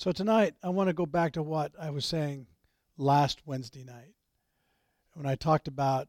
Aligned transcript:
So 0.00 0.12
tonight, 0.12 0.54
I 0.62 0.70
want 0.70 0.88
to 0.88 0.94
go 0.94 1.04
back 1.04 1.34
to 1.34 1.42
what 1.42 1.72
I 1.78 1.90
was 1.90 2.06
saying 2.06 2.46
last 2.96 3.42
Wednesday 3.44 3.84
night 3.84 4.14
when 5.12 5.26
I 5.26 5.34
talked 5.34 5.68
about, 5.68 6.08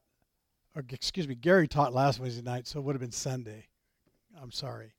or 0.73 0.85
excuse 0.91 1.27
me, 1.27 1.35
Gary 1.35 1.67
taught 1.67 1.93
last 1.93 2.17
Wednesday 2.17 2.41
night, 2.41 2.67
so 2.67 2.79
it 2.79 2.83
would 2.83 2.95
have 2.95 3.01
been 3.01 3.11
Sunday. 3.11 3.67
I'm 4.41 4.53
sorry. 4.53 4.93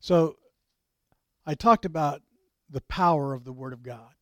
So 0.00 0.36
I 1.46 1.54
talked 1.54 1.86
about 1.86 2.20
the 2.68 2.82
power 2.82 3.32
of 3.32 3.44
the 3.44 3.54
Word 3.54 3.72
of 3.72 3.82
God. 3.82 4.12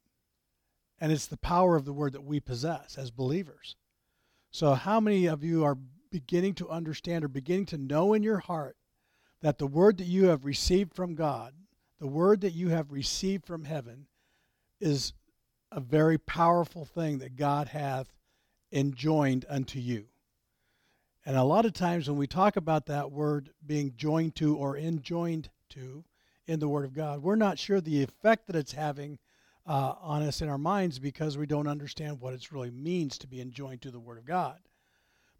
And 1.00 1.10
it's 1.10 1.26
the 1.26 1.36
power 1.36 1.74
of 1.74 1.84
the 1.84 1.92
Word 1.92 2.12
that 2.12 2.22
we 2.22 2.38
possess 2.38 2.96
as 2.96 3.10
believers. 3.10 3.74
So, 4.52 4.74
how 4.74 5.00
many 5.00 5.26
of 5.26 5.42
you 5.42 5.64
are 5.64 5.76
beginning 6.12 6.54
to 6.54 6.70
understand 6.70 7.24
or 7.24 7.28
beginning 7.28 7.66
to 7.66 7.78
know 7.78 8.14
in 8.14 8.22
your 8.22 8.38
heart 8.38 8.76
that 9.40 9.58
the 9.58 9.66
Word 9.66 9.98
that 9.98 10.04
you 10.06 10.26
have 10.26 10.44
received 10.44 10.94
from 10.94 11.16
God, 11.16 11.52
the 11.98 12.06
Word 12.06 12.40
that 12.42 12.52
you 12.52 12.68
have 12.68 12.92
received 12.92 13.44
from 13.44 13.64
heaven, 13.64 14.06
is 14.80 15.12
a 15.73 15.80
very 15.80 16.18
powerful 16.18 16.84
thing 16.84 17.18
that 17.18 17.36
God 17.36 17.68
hath 17.68 18.09
enjoined 18.73 19.45
unto 19.48 19.78
you? 19.78 20.06
And 21.26 21.37
a 21.37 21.45
lot 21.45 21.66
of 21.66 21.74
times 21.74 22.09
when 22.09 22.18
we 22.18 22.26
talk 22.26 22.56
about 22.56 22.87
that 22.87 23.12
word 23.12 23.50
being 23.66 23.92
joined 23.96 24.34
to 24.37 24.56
or 24.56 24.78
enjoined 24.78 25.50
to 25.70 26.04
in 26.46 26.59
the 26.59 26.68
Word 26.68 26.87
of 26.87 26.95
God, 26.95 27.23
we're 27.23 27.37
not 27.37 27.59
sure 27.59 27.80
the 27.80 28.02
effect 28.02 28.46
that 28.46 28.56
it's 28.56 28.73
having 28.73 29.18
uh, 29.66 29.95
on 30.01 30.23
us 30.23 30.40
in 30.40 30.48
our 30.48 30.56
minds 30.56 30.98
because 30.98 31.37
we 31.37 31.45
don't 31.45 31.66
understand 31.66 32.20
what 32.20 32.32
it 32.32 32.51
really 32.51 32.70
means 32.70 33.18
to 33.18 33.26
be 33.26 33.42
enjoined 33.42 33.82
to 33.82 33.90
the 33.90 34.01
Word 34.01 34.16
of 34.16 34.24
God. 34.24 34.59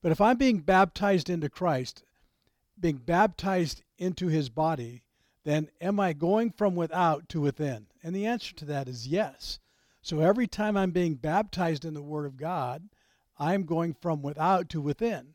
But 0.03 0.13
if 0.13 0.21
I'm 0.21 0.37
being 0.37 0.59
baptized 0.59 1.31
into 1.31 1.49
Christ, 1.49 2.03
being 2.79 2.99
baptized 2.99 3.83
into 3.97 4.27
His 4.27 4.51
body, 4.51 5.05
then 5.49 5.71
am 5.81 5.99
I 5.99 6.13
going 6.13 6.51
from 6.51 6.77
without 6.77 7.29
to 7.31 7.41
within? 7.41 7.87
And 8.03 8.15
the 8.15 8.27
answer 8.27 8.55
to 8.57 8.65
that 8.67 8.87
is 8.87 9.09
yes. 9.09 9.59
So 10.03 10.21
every 10.21 10.47
time 10.47 10.77
I'm 10.77 10.91
being 10.91 11.15
baptized 11.15 11.85
in 11.87 11.95
the 11.95 12.03
Word 12.03 12.27
of 12.27 12.37
God, 12.37 12.89
I'm 13.39 13.65
going 13.65 13.95
from 13.95 14.21
without 14.21 14.69
to 14.71 14.81
within. 14.81 15.35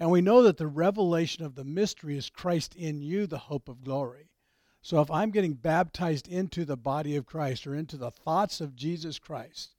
And 0.00 0.10
we 0.10 0.20
know 0.20 0.42
that 0.42 0.56
the 0.56 0.66
revelation 0.66 1.44
of 1.44 1.54
the 1.54 1.64
mystery 1.64 2.16
is 2.16 2.28
Christ 2.28 2.74
in 2.74 3.02
you, 3.02 3.26
the 3.26 3.38
hope 3.38 3.68
of 3.68 3.84
glory. 3.84 4.30
So 4.82 5.00
if 5.00 5.10
I'm 5.10 5.30
getting 5.30 5.54
baptized 5.54 6.26
into 6.26 6.64
the 6.64 6.76
body 6.76 7.14
of 7.14 7.26
Christ 7.26 7.66
or 7.66 7.74
into 7.74 7.96
the 7.96 8.10
thoughts 8.10 8.60
of 8.60 8.74
Jesus 8.74 9.18
Christ, 9.18 9.76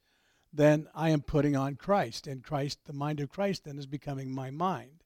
then 0.54 0.88
I 0.94 1.10
am 1.10 1.22
putting 1.22 1.56
on 1.56 1.76
Christ. 1.76 2.28
And 2.28 2.44
Christ, 2.44 2.86
the 2.86 2.94
mind 2.94 3.20
of 3.20 3.30
Christ, 3.30 3.66
then 3.66 3.80
is 3.80 3.88
becoming 3.88 4.34
my 4.34 4.50
mind. 4.50 5.04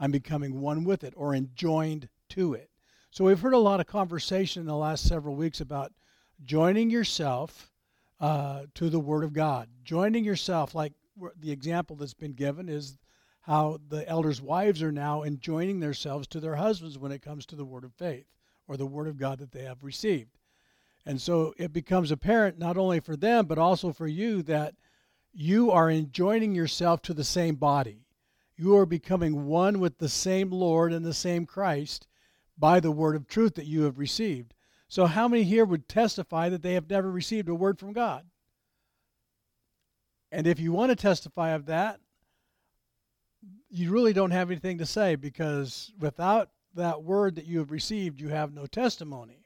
I'm 0.00 0.10
becoming 0.10 0.60
one 0.60 0.82
with 0.82 1.04
it 1.04 1.14
or 1.16 1.34
enjoined 1.34 2.08
to 2.30 2.54
it. 2.54 2.70
So 3.14 3.22
we've 3.22 3.38
heard 3.38 3.54
a 3.54 3.58
lot 3.58 3.78
of 3.78 3.86
conversation 3.86 4.62
in 4.62 4.66
the 4.66 4.74
last 4.74 5.06
several 5.06 5.36
weeks 5.36 5.60
about 5.60 5.92
joining 6.44 6.90
yourself 6.90 7.70
uh, 8.18 8.62
to 8.74 8.90
the 8.90 8.98
Word 8.98 9.22
of 9.22 9.32
God. 9.32 9.68
Joining 9.84 10.24
yourself, 10.24 10.74
like 10.74 10.94
the 11.38 11.52
example 11.52 11.94
that's 11.94 12.12
been 12.12 12.32
given, 12.32 12.68
is 12.68 12.98
how 13.42 13.78
the 13.88 14.04
elders' 14.08 14.42
wives 14.42 14.82
are 14.82 14.90
now 14.90 15.22
enjoining 15.22 15.78
themselves 15.78 16.26
to 16.26 16.40
their 16.40 16.56
husbands 16.56 16.98
when 16.98 17.12
it 17.12 17.22
comes 17.22 17.46
to 17.46 17.54
the 17.54 17.64
word 17.64 17.84
of 17.84 17.94
faith 17.94 18.26
or 18.66 18.76
the 18.76 18.84
word 18.84 19.06
of 19.06 19.16
God 19.16 19.38
that 19.38 19.52
they 19.52 19.62
have 19.62 19.84
received. 19.84 20.36
And 21.06 21.22
so 21.22 21.54
it 21.56 21.72
becomes 21.72 22.10
apparent 22.10 22.58
not 22.58 22.76
only 22.76 22.98
for 22.98 23.14
them, 23.14 23.46
but 23.46 23.58
also 23.58 23.92
for 23.92 24.08
you 24.08 24.42
that 24.42 24.74
you 25.32 25.70
are 25.70 25.88
enjoining 25.88 26.52
yourself 26.52 27.00
to 27.02 27.14
the 27.14 27.22
same 27.22 27.54
body. 27.54 28.06
You 28.56 28.76
are 28.76 28.86
becoming 28.86 29.46
one 29.46 29.78
with 29.78 29.98
the 29.98 30.08
same 30.08 30.50
Lord 30.50 30.92
and 30.92 31.06
the 31.06 31.14
same 31.14 31.46
Christ 31.46 32.08
by 32.58 32.80
the 32.80 32.90
word 32.90 33.16
of 33.16 33.26
truth 33.26 33.54
that 33.54 33.66
you 33.66 33.82
have 33.82 33.98
received. 33.98 34.54
So, 34.88 35.06
how 35.06 35.28
many 35.28 35.44
here 35.44 35.64
would 35.64 35.88
testify 35.88 36.48
that 36.48 36.62
they 36.62 36.74
have 36.74 36.88
never 36.88 37.10
received 37.10 37.48
a 37.48 37.54
word 37.54 37.78
from 37.78 37.92
God? 37.92 38.24
And 40.30 40.46
if 40.46 40.58
you 40.58 40.72
want 40.72 40.90
to 40.90 40.96
testify 40.96 41.50
of 41.50 41.66
that, 41.66 42.00
you 43.70 43.90
really 43.90 44.12
don't 44.12 44.30
have 44.30 44.50
anything 44.50 44.78
to 44.78 44.86
say 44.86 45.16
because 45.16 45.92
without 45.98 46.50
that 46.74 47.02
word 47.02 47.36
that 47.36 47.46
you 47.46 47.58
have 47.58 47.70
received, 47.70 48.20
you 48.20 48.28
have 48.28 48.52
no 48.52 48.66
testimony. 48.66 49.44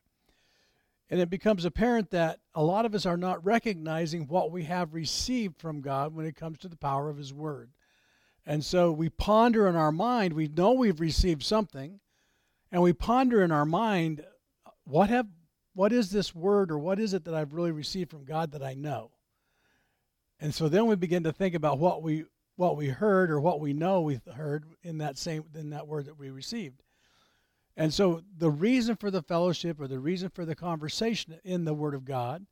And 1.10 1.20
it 1.20 1.30
becomes 1.30 1.64
apparent 1.64 2.10
that 2.10 2.40
a 2.54 2.62
lot 2.62 2.84
of 2.84 2.94
us 2.94 3.06
are 3.06 3.16
not 3.16 3.44
recognizing 3.44 4.26
what 4.26 4.50
we 4.50 4.64
have 4.64 4.94
received 4.94 5.58
from 5.58 5.80
God 5.80 6.14
when 6.14 6.26
it 6.26 6.36
comes 6.36 6.58
to 6.58 6.68
the 6.68 6.76
power 6.76 7.08
of 7.08 7.16
His 7.16 7.32
Word. 7.32 7.70
And 8.44 8.64
so 8.64 8.92
we 8.92 9.08
ponder 9.08 9.68
in 9.68 9.76
our 9.76 9.92
mind, 9.92 10.34
we 10.34 10.48
know 10.48 10.72
we've 10.72 11.00
received 11.00 11.42
something, 11.42 12.00
and 12.70 12.82
we 12.82 12.92
ponder 12.92 13.42
in 13.42 13.52
our 13.52 13.64
mind, 13.64 14.24
what 14.84 15.10
have 15.10 15.26
what 15.74 15.92
is 15.92 16.10
this 16.10 16.34
word 16.34 16.72
or 16.72 16.78
what 16.78 16.98
is 16.98 17.14
it 17.14 17.24
that 17.24 17.34
I've 17.34 17.52
really 17.52 17.70
received 17.70 18.10
from 18.10 18.24
God 18.24 18.50
that 18.52 18.62
I 18.64 18.74
know? 18.74 19.12
And 20.40 20.52
so 20.52 20.68
then 20.68 20.86
we 20.86 20.96
begin 20.96 21.22
to 21.24 21.32
think 21.32 21.54
about 21.54 21.78
what 21.78 22.02
we 22.02 22.24
what 22.56 22.76
we 22.76 22.88
heard 22.88 23.30
or 23.30 23.40
what 23.40 23.60
we 23.60 23.72
know 23.72 24.00
we 24.00 24.20
heard 24.34 24.64
in 24.82 24.98
that 24.98 25.16
same 25.16 25.44
in 25.54 25.70
that 25.70 25.86
word 25.86 26.06
that 26.06 26.18
we 26.18 26.30
received. 26.30 26.82
And 27.76 27.94
so 27.94 28.22
the 28.36 28.50
reason 28.50 28.96
for 28.96 29.08
the 29.08 29.22
fellowship 29.22 29.80
or 29.80 29.86
the 29.86 30.00
reason 30.00 30.30
for 30.30 30.44
the 30.44 30.56
conversation 30.56 31.38
in 31.44 31.64
the 31.64 31.74
Word 31.74 31.94
of 31.94 32.04
God 32.04 32.44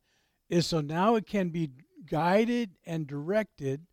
is 0.49 0.65
so 0.65 0.79
now 0.79 1.15
it 1.15 1.27
can 1.27 1.49
be 1.49 1.71
guided 2.09 2.77
and 2.85 3.05
directed 3.05 3.85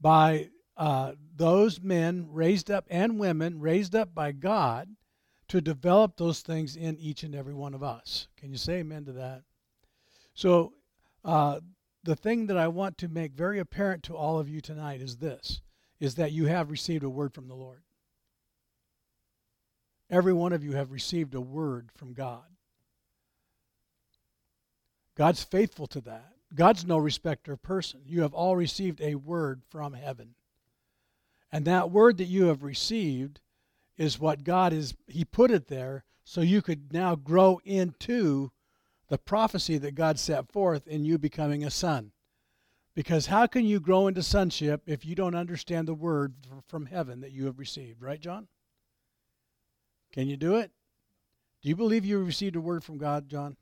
by 0.00 0.48
uh, 0.76 1.12
those 1.36 1.80
men 1.80 2.26
raised 2.28 2.72
up 2.72 2.86
and 2.90 3.20
women 3.20 3.60
raised 3.60 3.94
up 3.94 4.12
by 4.12 4.32
God 4.32 4.88
to 5.54 5.60
develop 5.60 6.16
those 6.16 6.40
things 6.40 6.74
in 6.74 6.98
each 6.98 7.22
and 7.22 7.32
every 7.32 7.54
one 7.54 7.74
of 7.74 7.82
us. 7.84 8.26
Can 8.36 8.50
you 8.50 8.58
say 8.58 8.78
amen 8.78 9.04
to 9.04 9.12
that? 9.12 9.42
So 10.34 10.72
uh, 11.24 11.60
the 12.02 12.16
thing 12.16 12.48
that 12.48 12.56
I 12.56 12.66
want 12.66 12.98
to 12.98 13.08
make 13.08 13.34
very 13.34 13.60
apparent 13.60 14.02
to 14.04 14.16
all 14.16 14.40
of 14.40 14.48
you 14.48 14.60
tonight 14.60 15.00
is 15.00 15.18
this 15.18 15.60
is 16.00 16.16
that 16.16 16.32
you 16.32 16.46
have 16.46 16.72
received 16.72 17.04
a 17.04 17.08
word 17.08 17.32
from 17.32 17.46
the 17.46 17.54
Lord. 17.54 17.82
Every 20.10 20.32
one 20.32 20.52
of 20.52 20.64
you 20.64 20.72
have 20.72 20.90
received 20.90 21.36
a 21.36 21.40
word 21.40 21.90
from 21.94 22.14
God. 22.14 22.42
God's 25.16 25.44
faithful 25.44 25.86
to 25.86 26.00
that. 26.00 26.32
God's 26.52 26.84
no 26.84 26.98
respecter 26.98 27.52
of 27.52 27.62
person. 27.62 28.00
You 28.04 28.22
have 28.22 28.34
all 28.34 28.56
received 28.56 29.00
a 29.00 29.14
word 29.14 29.62
from 29.70 29.92
heaven. 29.92 30.34
And 31.52 31.64
that 31.66 31.92
word 31.92 32.16
that 32.18 32.24
you 32.24 32.46
have 32.46 32.64
received 32.64 33.38
is 33.96 34.18
what 34.18 34.44
God 34.44 34.72
is, 34.72 34.94
He 35.06 35.24
put 35.24 35.50
it 35.50 35.68
there 35.68 36.04
so 36.24 36.40
you 36.40 36.62
could 36.62 36.92
now 36.92 37.14
grow 37.14 37.60
into 37.64 38.50
the 39.08 39.18
prophecy 39.18 39.78
that 39.78 39.94
God 39.94 40.18
set 40.18 40.50
forth 40.50 40.86
in 40.86 41.04
you 41.04 41.18
becoming 41.18 41.64
a 41.64 41.70
son. 41.70 42.12
Because 42.94 43.26
how 43.26 43.46
can 43.46 43.64
you 43.64 43.80
grow 43.80 44.06
into 44.06 44.22
sonship 44.22 44.82
if 44.86 45.04
you 45.04 45.14
don't 45.14 45.34
understand 45.34 45.88
the 45.88 45.94
word 45.94 46.34
from 46.68 46.86
heaven 46.86 47.20
that 47.20 47.32
you 47.32 47.46
have 47.46 47.58
received? 47.58 48.00
Right, 48.00 48.20
John? 48.20 48.48
Can 50.12 50.28
you 50.28 50.36
do 50.36 50.56
it? 50.56 50.70
Do 51.62 51.68
you 51.68 51.76
believe 51.76 52.04
you 52.04 52.18
received 52.18 52.56
a 52.56 52.60
word 52.60 52.84
from 52.84 52.98
God, 52.98 53.28
John? 53.28 53.56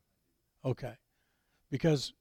Okay. 0.65 0.93
Because 1.71 2.13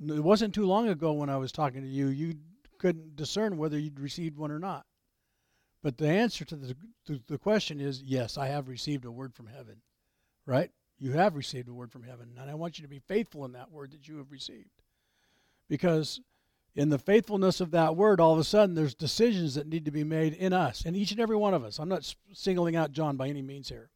it 0.00 0.22
wasn't 0.22 0.54
too 0.54 0.66
long 0.66 0.88
ago 0.88 1.12
when 1.12 1.30
I 1.30 1.36
was 1.36 1.52
talking 1.52 1.82
to 1.82 1.88
you, 1.88 2.08
you 2.08 2.34
couldn't 2.78 3.16
discern 3.16 3.56
whether 3.56 3.78
you'd 3.78 4.00
received 4.00 4.36
one 4.36 4.50
or 4.50 4.58
not. 4.58 4.84
But 5.86 5.98
the 5.98 6.08
answer 6.08 6.44
to 6.44 6.56
the, 6.56 6.76
to 7.06 7.20
the 7.28 7.38
question 7.38 7.80
is 7.80 8.02
yes, 8.02 8.36
I 8.36 8.48
have 8.48 8.66
received 8.66 9.04
a 9.04 9.10
word 9.12 9.32
from 9.36 9.46
heaven. 9.46 9.76
Right? 10.44 10.72
You 10.98 11.12
have 11.12 11.36
received 11.36 11.68
a 11.68 11.72
word 11.72 11.92
from 11.92 12.02
heaven, 12.02 12.30
and 12.40 12.50
I 12.50 12.54
want 12.54 12.76
you 12.76 12.82
to 12.82 12.88
be 12.88 12.98
faithful 12.98 13.44
in 13.44 13.52
that 13.52 13.70
word 13.70 13.92
that 13.92 14.08
you 14.08 14.16
have 14.16 14.32
received. 14.32 14.82
Because 15.68 16.20
in 16.74 16.88
the 16.88 16.98
faithfulness 16.98 17.60
of 17.60 17.70
that 17.70 17.94
word, 17.94 18.20
all 18.20 18.32
of 18.32 18.40
a 18.40 18.42
sudden 18.42 18.74
there's 18.74 18.96
decisions 18.96 19.54
that 19.54 19.68
need 19.68 19.84
to 19.84 19.92
be 19.92 20.02
made 20.02 20.34
in 20.34 20.52
us, 20.52 20.84
in 20.84 20.96
each 20.96 21.12
and 21.12 21.20
every 21.20 21.36
one 21.36 21.54
of 21.54 21.62
us. 21.62 21.78
I'm 21.78 21.88
not 21.88 22.12
singling 22.32 22.74
out 22.74 22.90
John 22.90 23.16
by 23.16 23.28
any 23.28 23.42
means 23.42 23.68
here. 23.68 23.88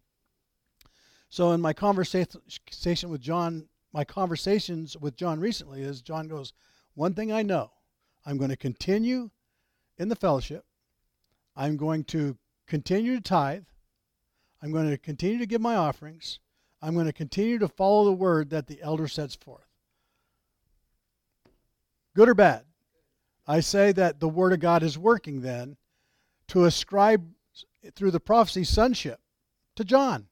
So 1.29 1.51
in 1.51 1.61
my 1.61 1.73
conversation 1.73 3.11
with 3.11 3.21
John, 3.21 3.67
my 3.93 4.05
conversations 4.05 4.97
with 4.97 5.17
John 5.17 5.41
recently 5.41 5.83
is 5.83 6.03
John 6.03 6.29
goes, 6.29 6.53
One 6.95 7.15
thing 7.15 7.33
I 7.33 7.43
know, 7.43 7.73
I'm 8.25 8.39
going 8.39 8.51
to 8.51 8.57
continue 8.57 9.31
in 9.99 10.09
the 10.09 10.15
fellowship. 10.15 10.65
I'm 11.61 11.77
going 11.77 12.05
to 12.05 12.39
continue 12.67 13.17
to 13.17 13.21
tithe. 13.21 13.65
I'm 14.63 14.73
going 14.73 14.89
to 14.89 14.97
continue 14.97 15.37
to 15.41 15.47
give 15.47 15.61
my 15.61 15.77
offerings. 15.77 16.41
I'm 16.81 16.95
going 16.95 17.05
to 17.05 17.13
continue 17.13 17.59
to 17.59 17.69
follow 17.69 18.07
the 18.07 18.13
word 18.13 18.49
that 18.49 18.67
the 18.67 18.81
elder 18.81 19.07
sets 19.07 19.35
forth. 19.35 19.69
Good 22.17 22.31
or 22.31 22.35
bad? 22.35 22.65
I 23.47 23.61
say 23.61 23.93
that 23.93 24.21
the 24.21 24.29
word 24.29 24.55
of 24.55 24.61
God 24.61 24.83
is 24.83 24.97
working 24.97 25.43
then 25.43 25.77
to 26.49 26.65
ascribe 26.65 27.29
through 27.95 28.13
the 28.13 28.21
prophecy 28.21 28.65
sonship 28.65 29.21
to 29.77 29.85
John. 29.85 30.29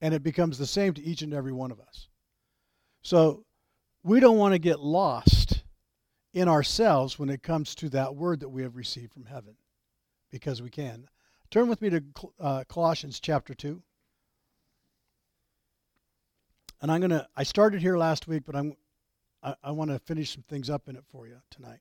And 0.00 0.14
it 0.14 0.22
becomes 0.22 0.56
the 0.56 0.66
same 0.66 0.94
to 0.94 1.04
each 1.04 1.20
and 1.20 1.34
every 1.34 1.52
one 1.52 1.70
of 1.70 1.78
us. 1.78 2.08
So 3.02 3.44
we 4.02 4.18
don't 4.18 4.38
want 4.38 4.54
to 4.54 4.58
get 4.58 4.80
lost 4.80 5.62
in 6.32 6.48
ourselves 6.48 7.18
when 7.18 7.28
it 7.28 7.42
comes 7.42 7.74
to 7.74 7.90
that 7.90 8.16
word 8.16 8.40
that 8.40 8.48
we 8.48 8.62
have 8.62 8.76
received 8.76 9.12
from 9.12 9.26
heaven 9.26 9.56
because 10.30 10.62
we 10.62 10.70
can. 10.70 11.08
Turn 11.50 11.68
with 11.68 11.82
me 11.82 11.90
to 11.90 12.04
uh, 12.38 12.64
Colossians 12.68 13.18
chapter 13.20 13.54
2. 13.54 13.82
And 16.82 16.90
I'm 16.90 17.00
going 17.00 17.10
to, 17.10 17.26
I 17.36 17.42
started 17.42 17.82
here 17.82 17.98
last 17.98 18.26
week, 18.28 18.44
but 18.46 18.56
I'm, 18.56 18.76
I, 19.42 19.54
I 19.64 19.70
want 19.72 19.90
to 19.90 19.98
finish 19.98 20.32
some 20.32 20.44
things 20.48 20.70
up 20.70 20.88
in 20.88 20.96
it 20.96 21.04
for 21.10 21.26
you 21.26 21.36
tonight. 21.50 21.80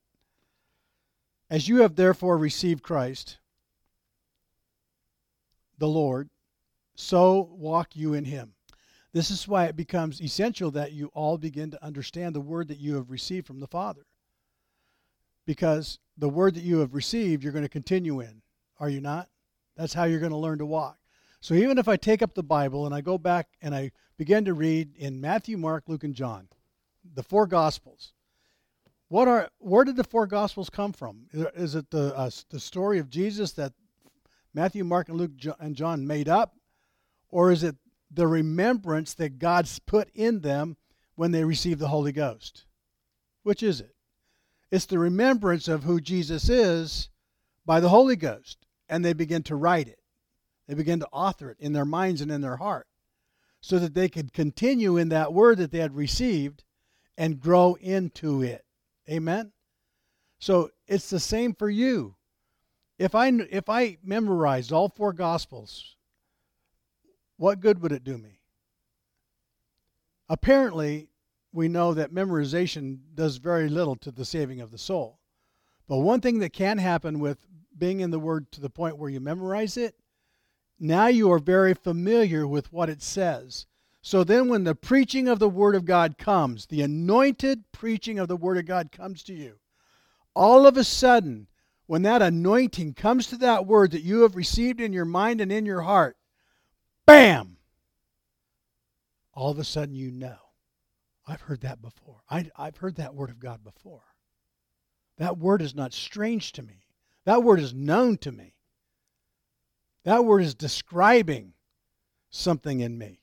As 1.50 1.68
you 1.68 1.82
have 1.82 1.96
therefore 1.96 2.38
received 2.38 2.84
Christ, 2.84 3.40
the 5.78 5.88
Lord, 5.88 6.30
so 6.96 7.50
walk 7.54 7.96
you 7.96 8.14
in 8.14 8.26
him. 8.26 8.54
This 9.14 9.32
is 9.32 9.48
why 9.48 9.66
it 9.66 9.76
becomes 9.76 10.22
essential 10.22 10.70
that 10.72 10.92
you 10.92 11.08
all 11.14 11.38
begin 11.38 11.72
to 11.72 11.84
understand 11.84 12.36
the 12.36 12.42
word 12.42 12.68
that 12.68 12.78
you 12.78 12.96
have 12.96 13.10
received 13.10 13.48
from 13.48 13.60
the 13.60 13.68
Father. 13.68 14.06
Because 15.50 15.98
the 16.16 16.30
word 16.30 16.54
that 16.54 16.64
you 16.64 16.78
have 16.78 16.94
received, 16.94 17.44
you're 17.44 17.52
going 17.52 17.66
to 17.66 17.70
continue 17.70 18.20
in. 18.20 18.44
Are 18.80 18.88
you 18.88 19.02
not? 19.02 19.30
That's 19.76 19.96
how 19.96 20.04
you're 20.04 20.20
going 20.20 20.32
to 20.32 20.38
learn 20.38 20.60
to 20.60 20.66
walk. 20.68 21.00
So 21.42 21.56
even 21.56 21.80
if 21.80 21.88
I 21.88 21.98
take 21.98 22.22
up 22.22 22.36
the 22.36 22.44
Bible 22.44 22.86
and 22.86 22.94
I 22.94 23.02
go 23.02 23.18
back 23.18 23.48
and 23.60 23.74
I 23.74 23.92
begin 24.16 24.46
to 24.46 24.54
read 24.54 24.96
in 24.96 25.20
Matthew, 25.20 25.58
Mark, 25.58 25.86
Luke, 25.88 26.04
and 26.04 26.14
John, 26.14 26.50
the 27.16 27.24
four 27.24 27.48
Gospels, 27.48 28.14
what 29.08 29.28
are 29.28 29.50
where 29.58 29.84
did 29.84 29.96
the 29.96 30.04
four 30.04 30.28
Gospels 30.28 30.70
come 30.70 30.94
from? 30.94 31.26
Is 31.34 31.74
it 31.74 31.90
the 31.90 32.16
uh, 32.16 32.30
the 32.52 32.60
story 32.60 33.00
of 33.00 33.10
Jesus 33.10 33.54
that 33.54 33.74
Matthew, 34.54 34.84
Mark, 34.84 35.10
and 35.10 35.18
Luke 35.18 35.32
and 35.60 35.76
John 35.76 36.06
made 36.06 36.30
up, 36.30 36.58
or 37.30 37.52
is 37.52 37.64
it 37.64 37.76
the 38.12 38.28
remembrance 38.28 39.16
that 39.16 39.40
God's 39.40 39.80
put 39.80 40.12
in 40.14 40.42
them 40.42 40.78
when 41.16 41.32
they 41.32 41.44
received 41.44 41.80
the 41.80 41.88
Holy 41.88 42.12
Ghost? 42.12 42.66
Which 43.42 43.64
is 43.64 43.82
it? 43.82 43.96
It's 44.72 44.86
the 44.86 45.00
remembrance 45.00 45.68
of 45.68 45.84
who 45.84 46.00
Jesus 46.00 46.50
is 46.50 47.10
by 47.66 47.80
the 47.80 47.90
Holy 47.90 48.16
Ghost, 48.16 48.68
and 48.88 49.04
they 49.04 49.14
begin 49.14 49.44
to 49.44 49.56
write 49.56 49.88
it. 49.88 50.00
They 50.68 50.76
begin 50.76 51.00
to 51.00 51.08
author 51.08 51.52
it 51.52 51.58
in 51.60 51.74
their 51.74 51.86
minds 51.86 52.22
and 52.22 52.32
in 52.32 52.42
their 52.42 52.58
heart 52.58 52.88
so 53.62 53.80
that 53.80 53.94
they 53.94 54.08
could 54.08 54.34
continue 54.34 54.98
in 54.98 55.10
that 55.10 55.34
word 55.34 55.58
that 55.58 55.72
they 55.72 55.80
had 55.80 55.96
received 55.96 56.64
and 57.18 57.42
grow 57.42 57.76
into 57.82 58.42
it. 58.42 58.64
Amen. 59.10 59.52
So 60.40 60.72
it's 60.88 61.10
the 61.10 61.20
same 61.20 61.54
for 61.54 61.70
you. 61.70 62.16
If 62.98 63.16
I 63.16 63.28
if 63.28 63.70
I 63.70 63.98
memorized 64.04 64.72
all 64.72 64.90
four 64.90 65.14
gospels, 65.14 65.96
what 67.38 67.60
good 67.60 67.82
would 67.82 67.92
it 67.92 68.04
do 68.04 68.18
me? 68.18 68.40
Apparently, 70.30 71.09
we 71.52 71.68
know 71.68 71.94
that 71.94 72.14
memorization 72.14 73.00
does 73.16 73.38
very 73.38 73.70
little 73.70 73.96
to 73.98 74.12
the 74.12 74.26
saving 74.26 74.62
of 74.62 74.72
the 74.72 74.78
soul. 74.78 75.20
But 75.88 75.98
one 75.98 76.22
thing 76.22 76.40
that 76.40 76.54
can 76.54 76.78
happen 76.78 77.20
with 77.20 77.40
being 77.78 78.02
in 78.02 78.12
the 78.12 78.20
word 78.20 78.52
to 78.52 78.62
the 78.62 78.70
point 78.70 78.98
where 78.98 79.10
you 79.10 79.20
memorize 79.20 79.78
it, 79.78 79.96
now 80.80 81.08
you 81.08 81.32
are 81.32 81.40
very 81.40 81.74
familiar 81.74 82.48
with 82.48 82.72
what 82.72 82.90
it 82.90 83.02
says. 83.02 83.66
So 84.02 84.24
then, 84.24 84.48
when 84.48 84.64
the 84.64 84.76
preaching 84.76 85.28
of 85.28 85.40
the 85.40 85.50
Word 85.50 85.76
of 85.76 85.84
God 85.84 86.18
comes, 86.18 86.66
the 86.68 86.82
anointed 86.82 87.66
preaching 87.74 88.18
of 88.18 88.30
the 88.30 88.38
Word 88.38 88.58
of 88.58 88.66
God 88.66 88.92
comes 88.94 89.24
to 89.24 89.34
you, 89.34 89.60
all 90.34 90.66
of 90.66 90.78
a 90.78 90.86
sudden, 90.86 91.48
when 91.86 92.04
that 92.04 92.22
anointing 92.22 92.94
comes 92.94 93.28
to 93.28 93.38
that 93.38 93.66
Word 93.66 93.92
that 93.92 94.04
you 94.04 94.22
have 94.22 94.38
received 94.38 94.80
in 94.80 94.94
your 94.94 95.06
mind 95.06 95.42
and 95.42 95.52
in 95.52 95.66
your 95.66 95.82
heart, 95.82 96.16
bam! 97.06 97.58
All 99.34 99.52
of 99.52 99.60
a 99.60 99.66
sudden, 99.66 99.96
you 99.96 100.12
know. 100.12 100.38
I've 101.30 101.42
heard 101.42 101.62
that 101.62 101.82
before. 101.82 102.22
I, 102.30 102.50
have 102.58 102.78
heard 102.78 102.96
that 102.96 103.14
Word 103.14 103.30
of 103.30 103.40
God 103.40 103.64
before. 103.64 104.02
That 105.18 105.38
Word 105.38 105.62
is 105.62 105.76
not 105.76 105.94
strange 105.94 106.54
to 106.54 106.64
me, 106.64 106.86
that 107.26 107.44
Word 107.44 107.60
is 107.60 107.74
known 107.74 108.18
to 108.20 108.32
me. 108.32 108.56
That 110.06 110.26
Word 110.26 110.44
is 110.44 110.56
describing 110.56 111.54
something 112.32 112.80
in 112.80 112.98
me. 112.98 113.22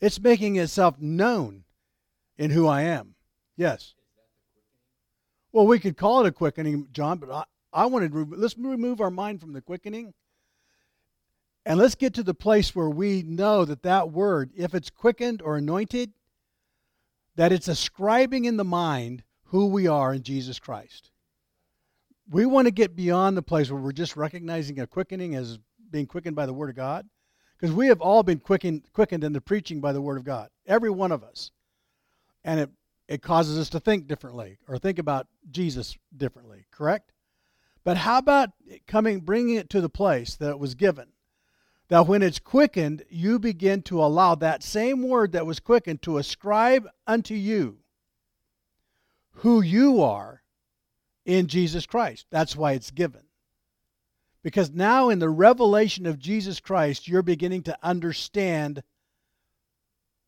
It's 0.00 0.20
making 0.20 0.56
itself 0.56 1.00
known 1.00 1.64
in 2.36 2.50
who 2.50 2.66
I 2.66 2.82
am. 2.82 3.14
Yes. 3.56 3.94
Well, 5.50 5.66
we 5.66 5.78
could 5.78 5.96
call 5.96 6.24
it 6.24 6.28
a 6.28 6.32
quickening, 6.32 6.88
John, 6.92 7.18
but 7.18 7.30
I, 7.30 7.44
I 7.72 7.86
wanted 7.86 8.12
to 8.12 8.28
let's 8.36 8.56
remove 8.58 9.00
our 9.00 9.10
mind 9.10 9.40
from 9.40 9.52
the 9.52 9.60
quickening 9.60 10.12
and 11.66 11.78
let's 11.78 11.94
get 11.94 12.14
to 12.14 12.22
the 12.22 12.34
place 12.34 12.74
where 12.74 12.90
we 12.90 13.22
know 13.22 13.64
that 13.64 13.82
that 13.82 14.10
word, 14.10 14.50
if 14.54 14.74
it's 14.74 14.90
quickened 14.90 15.40
or 15.40 15.56
anointed, 15.56 16.12
that 17.36 17.52
it's 17.52 17.68
ascribing 17.68 18.44
in 18.44 18.56
the 18.56 18.64
mind 18.64 19.24
who 19.44 19.66
we 19.66 19.86
are 19.86 20.12
in 20.12 20.22
Jesus 20.22 20.58
Christ. 20.58 21.10
We 22.30 22.46
want 22.46 22.66
to 22.66 22.72
get 22.72 22.96
beyond 22.96 23.36
the 23.36 23.42
place 23.42 23.70
where 23.70 23.80
we're 23.80 23.92
just 23.92 24.16
recognizing 24.16 24.78
a 24.80 24.86
quickening 24.86 25.34
as 25.34 25.58
being 25.90 26.06
quickened 26.06 26.36
by 26.36 26.46
the 26.46 26.54
Word 26.54 26.70
of 26.70 26.76
God. 26.76 27.06
Because 27.56 27.74
we 27.74 27.86
have 27.86 28.00
all 28.00 28.22
been 28.22 28.40
quickened, 28.40 28.82
quickened 28.92 29.24
in 29.24 29.32
the 29.32 29.40
preaching 29.40 29.80
by 29.80 29.92
the 29.92 30.00
Word 30.00 30.18
of 30.18 30.24
God, 30.24 30.50
every 30.66 30.90
one 30.90 31.12
of 31.12 31.22
us. 31.22 31.50
And 32.42 32.60
it, 32.60 32.70
it 33.08 33.22
causes 33.22 33.58
us 33.58 33.70
to 33.70 33.80
think 33.80 34.06
differently 34.06 34.58
or 34.68 34.76
think 34.76 34.98
about 34.98 35.28
Jesus 35.50 35.96
differently, 36.14 36.66
correct? 36.70 37.12
But 37.84 37.98
how 37.98 38.18
about 38.18 38.50
coming, 38.86 39.20
bringing 39.20 39.56
it 39.56 39.70
to 39.70 39.80
the 39.80 39.88
place 39.88 40.36
that 40.36 40.50
it 40.50 40.58
was 40.58 40.74
given? 40.74 41.08
That 41.88 42.06
when 42.06 42.22
it's 42.22 42.38
quickened, 42.38 43.04
you 43.10 43.38
begin 43.38 43.82
to 43.82 44.02
allow 44.02 44.34
that 44.36 44.62
same 44.62 45.02
word 45.02 45.32
that 45.32 45.46
was 45.46 45.60
quickened 45.60 46.02
to 46.02 46.18
ascribe 46.18 46.88
unto 47.06 47.34
you 47.34 47.78
who 49.38 49.60
you 49.60 50.02
are 50.02 50.42
in 51.24 51.46
Jesus 51.46 51.86
Christ. 51.86 52.26
That's 52.30 52.56
why 52.56 52.72
it's 52.72 52.90
given. 52.90 53.22
Because 54.42 54.70
now, 54.70 55.08
in 55.08 55.18
the 55.18 55.30
revelation 55.30 56.06
of 56.06 56.18
Jesus 56.18 56.60
Christ, 56.60 57.08
you're 57.08 57.22
beginning 57.22 57.62
to 57.62 57.78
understand 57.82 58.82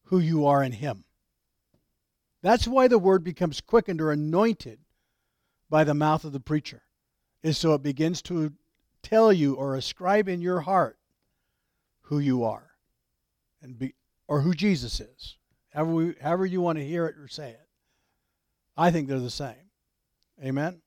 who 0.04 0.18
you 0.18 0.46
are 0.46 0.62
in 0.62 0.72
Him. 0.72 1.04
That's 2.42 2.66
why 2.66 2.88
the 2.88 2.98
word 2.98 3.24
becomes 3.24 3.60
quickened 3.60 4.00
or 4.00 4.12
anointed 4.12 4.78
by 5.68 5.84
the 5.84 5.94
mouth 5.94 6.24
of 6.24 6.32
the 6.32 6.40
preacher, 6.40 6.82
is 7.42 7.58
so 7.58 7.74
it 7.74 7.82
begins 7.82 8.22
to 8.22 8.52
tell 9.02 9.32
you 9.32 9.54
or 9.54 9.74
ascribe 9.74 10.28
in 10.28 10.40
your 10.40 10.60
heart 10.60 10.98
who 12.06 12.18
you 12.18 12.44
are 12.44 12.70
and 13.62 13.78
be, 13.78 13.94
or 14.28 14.40
who 14.40 14.54
Jesus 14.54 15.00
is. 15.00 15.36
However, 15.70 15.92
we, 15.92 16.14
however 16.20 16.46
you 16.46 16.60
want 16.60 16.78
to 16.78 16.84
hear 16.84 17.06
it 17.06 17.16
or 17.18 17.28
say 17.28 17.50
it. 17.50 17.68
I 18.76 18.90
think 18.90 19.08
they're 19.08 19.18
the 19.18 19.30
same. 19.30 19.70
Amen? 20.42 20.82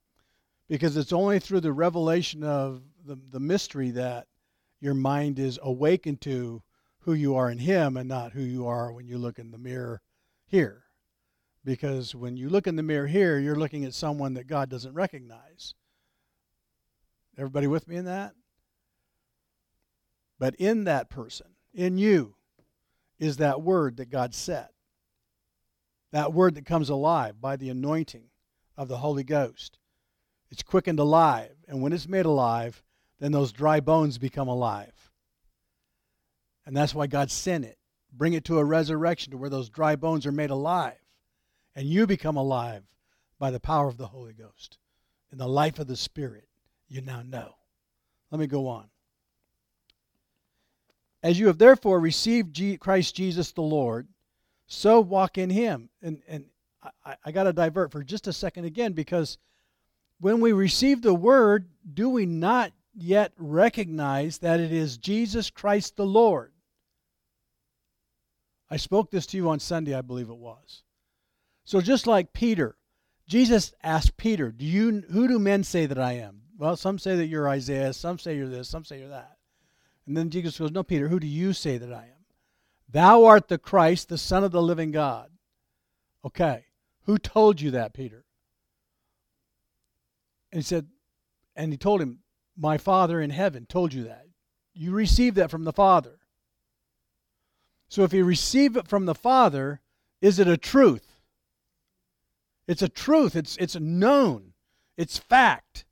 Because 0.67 0.95
it's 0.95 1.13
only 1.13 1.39
through 1.39 1.61
the 1.61 1.73
revelation 1.73 2.43
of 2.43 2.81
the, 3.05 3.17
the 3.31 3.39
mystery 3.39 3.91
that 3.91 4.27
your 4.79 4.93
mind 4.93 5.39
is 5.39 5.59
awakened 5.61 6.21
to 6.21 6.61
who 6.99 7.13
you 7.13 7.35
are 7.35 7.49
in 7.49 7.57
Him 7.57 7.97
and 7.97 8.07
not 8.07 8.31
who 8.31 8.41
you 8.41 8.67
are 8.67 8.93
when 8.93 9.07
you 9.07 9.17
look 9.17 9.39
in 9.39 9.51
the 9.51 9.57
mirror 9.57 10.01
here. 10.45 10.83
Because 11.65 12.15
when 12.15 12.37
you 12.37 12.49
look 12.49 12.67
in 12.67 12.75
the 12.75 12.83
mirror 12.83 13.07
here, 13.07 13.39
you're 13.39 13.55
looking 13.55 13.83
at 13.83 13.93
someone 13.93 14.35
that 14.35 14.47
God 14.47 14.69
doesn't 14.69 14.93
recognize. 14.93 15.73
Everybody 17.37 17.67
with 17.67 17.87
me 17.87 17.97
in 17.97 18.05
that? 18.05 18.33
But 20.39 20.55
in 20.55 20.85
that 20.85 21.09
person, 21.09 21.47
in 21.73 21.97
you, 21.97 22.35
is 23.19 23.37
that 23.37 23.61
word 23.61 23.97
that 23.97 24.09
God 24.09 24.33
said. 24.33 24.69
That 26.11 26.33
word 26.33 26.55
that 26.55 26.65
comes 26.65 26.89
alive 26.89 27.39
by 27.39 27.57
the 27.57 27.69
anointing 27.69 28.29
of 28.77 28.87
the 28.87 28.97
Holy 28.97 29.23
Ghost. 29.23 29.77
It's 30.49 30.63
quickened 30.63 30.99
alive. 30.99 31.51
And 31.67 31.81
when 31.81 31.93
it's 31.93 32.07
made 32.07 32.25
alive, 32.25 32.81
then 33.19 33.31
those 33.31 33.51
dry 33.51 33.81
bones 33.81 34.17
become 34.17 34.47
alive. 34.47 35.11
And 36.65 36.75
that's 36.75 36.95
why 36.95 37.07
God 37.07 37.29
sent 37.29 37.65
it. 37.65 37.77
Bring 38.11 38.33
it 38.33 38.45
to 38.45 38.57
a 38.57 38.65
resurrection 38.65 39.31
to 39.31 39.37
where 39.37 39.49
those 39.49 39.69
dry 39.69 39.95
bones 39.95 40.25
are 40.25 40.31
made 40.31 40.49
alive. 40.49 40.97
And 41.75 41.85
you 41.87 42.07
become 42.07 42.37
alive 42.37 42.83
by 43.37 43.51
the 43.51 43.59
power 43.59 43.87
of 43.87 43.97
the 43.97 44.07
Holy 44.07 44.33
Ghost. 44.33 44.79
In 45.31 45.37
the 45.37 45.47
life 45.47 45.77
of 45.77 45.87
the 45.87 45.95
Spirit, 45.95 46.47
you 46.87 47.01
now 47.01 47.21
know. 47.21 47.55
Let 48.31 48.39
me 48.39 48.47
go 48.47 48.67
on. 48.67 48.89
As 51.21 51.39
you 51.39 51.47
have 51.47 51.57
therefore 51.57 51.99
received 51.99 52.79
Christ 52.79 53.15
Jesus 53.15 53.51
the 53.51 53.61
Lord, 53.61 54.07
so 54.67 55.01
walk 55.01 55.37
in 55.37 55.49
him. 55.49 55.89
And, 56.01 56.21
and 56.27 56.45
I, 57.05 57.15
I 57.25 57.31
got 57.31 57.43
to 57.43 57.53
divert 57.53 57.91
for 57.91 58.03
just 58.03 58.27
a 58.27 58.33
second 58.33 58.65
again 58.65 58.93
because 58.93 59.37
when 60.19 60.39
we 60.39 60.51
receive 60.51 61.01
the 61.01 61.13
word, 61.13 61.69
do 61.93 62.09
we 62.09 62.25
not 62.25 62.71
yet 62.93 63.33
recognize 63.37 64.39
that 64.39 64.59
it 64.59 64.71
is 64.71 64.97
Jesus 64.97 65.49
Christ 65.49 65.95
the 65.95 66.05
Lord. 66.05 66.51
I 68.69 68.77
spoke 68.77 69.09
this 69.09 69.25
to 69.27 69.37
you 69.37 69.49
on 69.49 69.59
Sunday, 69.59 69.95
I 69.95 70.01
believe 70.01 70.29
it 70.29 70.37
was. 70.37 70.83
So 71.65 71.81
just 71.81 72.07
like 72.07 72.33
Peter, 72.33 72.77
Jesus 73.27 73.73
asked 73.83 74.17
Peter, 74.17 74.51
"Do 74.51 74.65
you 74.65 75.01
who 75.11 75.27
do 75.27 75.39
men 75.39 75.63
say 75.63 75.85
that 75.85 75.99
I 75.99 76.13
am?" 76.13 76.41
Well, 76.57 76.75
some 76.75 76.99
say 76.99 77.15
that 77.15 77.27
you're 77.27 77.49
Isaiah, 77.49 77.93
some 77.93 78.19
say 78.19 78.35
you're 78.35 78.49
this, 78.49 78.69
some 78.69 78.85
say 78.85 78.99
you're 78.99 79.09
that. 79.09 79.37
And 80.09 80.17
then 80.17 80.31
Jesus 80.31 80.57
goes, 80.57 80.71
"No, 80.71 80.81
Peter, 80.81 81.07
who 81.07 81.19
do 81.19 81.27
you 81.27 81.53
say 81.53 81.77
that 81.77 81.93
I 81.93 82.05
am?" 82.05 82.25
Thou 82.89 83.25
art 83.25 83.47
the 83.47 83.59
Christ, 83.59 84.09
the 84.09 84.17
Son 84.17 84.43
of 84.43 84.51
the 84.51 84.61
living 84.61 84.91
God. 84.91 85.29
Okay. 86.25 86.65
Who 87.03 87.19
told 87.19 87.61
you 87.61 87.71
that, 87.71 87.93
Peter? 87.93 88.25
And 90.51 90.59
he 90.59 90.65
said, 90.65 90.87
and 91.55 91.71
he 91.71 91.77
told 91.77 92.01
him, 92.01 92.19
my 92.57 92.79
Father 92.79 93.21
in 93.21 93.29
heaven 93.29 93.67
told 93.67 93.93
you 93.93 94.05
that. 94.05 94.25
You 94.73 94.91
received 94.91 95.35
that 95.37 95.51
from 95.51 95.63
the 95.63 95.73
Father. 95.73 96.17
So 97.87 98.03
if 98.03 98.13
you 98.13 98.25
receive 98.25 98.75
it 98.75 98.87
from 98.87 99.05
the 99.05 99.15
Father, 99.15 99.81
is 100.21 100.39
it 100.39 100.47
a 100.47 100.57
truth? 100.57 101.19
It's 102.67 102.81
a 102.81 102.89
truth. 102.89 103.35
It's, 103.35 103.57
it's 103.57 103.75
known. 103.75 104.53
It's 104.97 105.19
fact. 105.19 105.85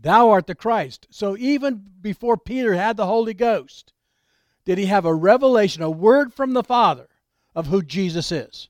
Thou 0.00 0.30
art 0.30 0.46
the 0.46 0.54
Christ. 0.54 1.06
So 1.10 1.36
even 1.36 1.84
before 2.00 2.36
Peter 2.36 2.74
had 2.74 2.96
the 2.96 3.06
Holy 3.06 3.34
Ghost, 3.34 3.92
did 4.64 4.78
he 4.78 4.86
have 4.86 5.04
a 5.04 5.14
revelation, 5.14 5.82
a 5.82 5.90
word 5.90 6.32
from 6.32 6.52
the 6.52 6.62
Father 6.62 7.08
of 7.54 7.66
who 7.66 7.82
Jesus 7.82 8.30
is? 8.30 8.68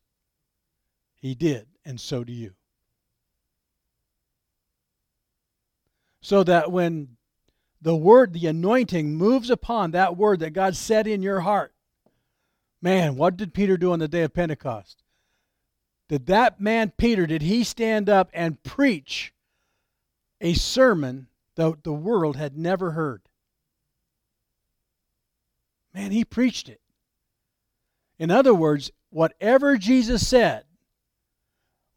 He 1.21 1.35
did, 1.35 1.67
and 1.85 2.01
so 2.01 2.25
do 2.25 2.33
you. 2.33 2.55
So 6.21 6.45
that 6.45 6.71
when 6.71 7.17
the 7.81 7.97
word, 7.97 8.33
the 8.33 8.47
anointing 8.47 9.15
moves 9.15 9.51
upon 9.51 9.91
that 9.91 10.17
word 10.17 10.41
that 10.41 10.53
God 10.53 10.77
set 10.77 11.07
in 11.07 11.23
your 11.23 11.41
heart, 11.41 11.75
man, 12.81 13.17
what 13.17 13.37
did 13.37 13.55
Peter 13.55 13.77
do 13.77 13.93
on 13.93 13.99
the 13.99 14.09
day 14.09 14.23
of 14.23 14.35
Pentecost? 14.35 15.03
Did 16.09 16.27
that 16.27 16.61
man, 16.61 16.93
Peter, 16.97 17.27
did 17.27 17.43
he 17.43 17.65
stand 17.65 18.09
up 18.09 18.31
and 18.33 18.63
preach 18.63 19.35
a 20.41 20.55
sermon 20.55 21.29
that 21.57 21.83
the 21.83 21.93
world 21.93 22.37
had 22.37 22.57
never 22.57 22.93
heard? 22.93 23.23
Man, 25.95 26.11
he 26.11 26.25
preached 26.25 26.69
it. 26.69 26.81
In 28.19 28.31
other 28.31 28.55
words, 28.55 28.91
whatever 29.11 29.77
Jesus 29.77 30.27
said 30.27 30.65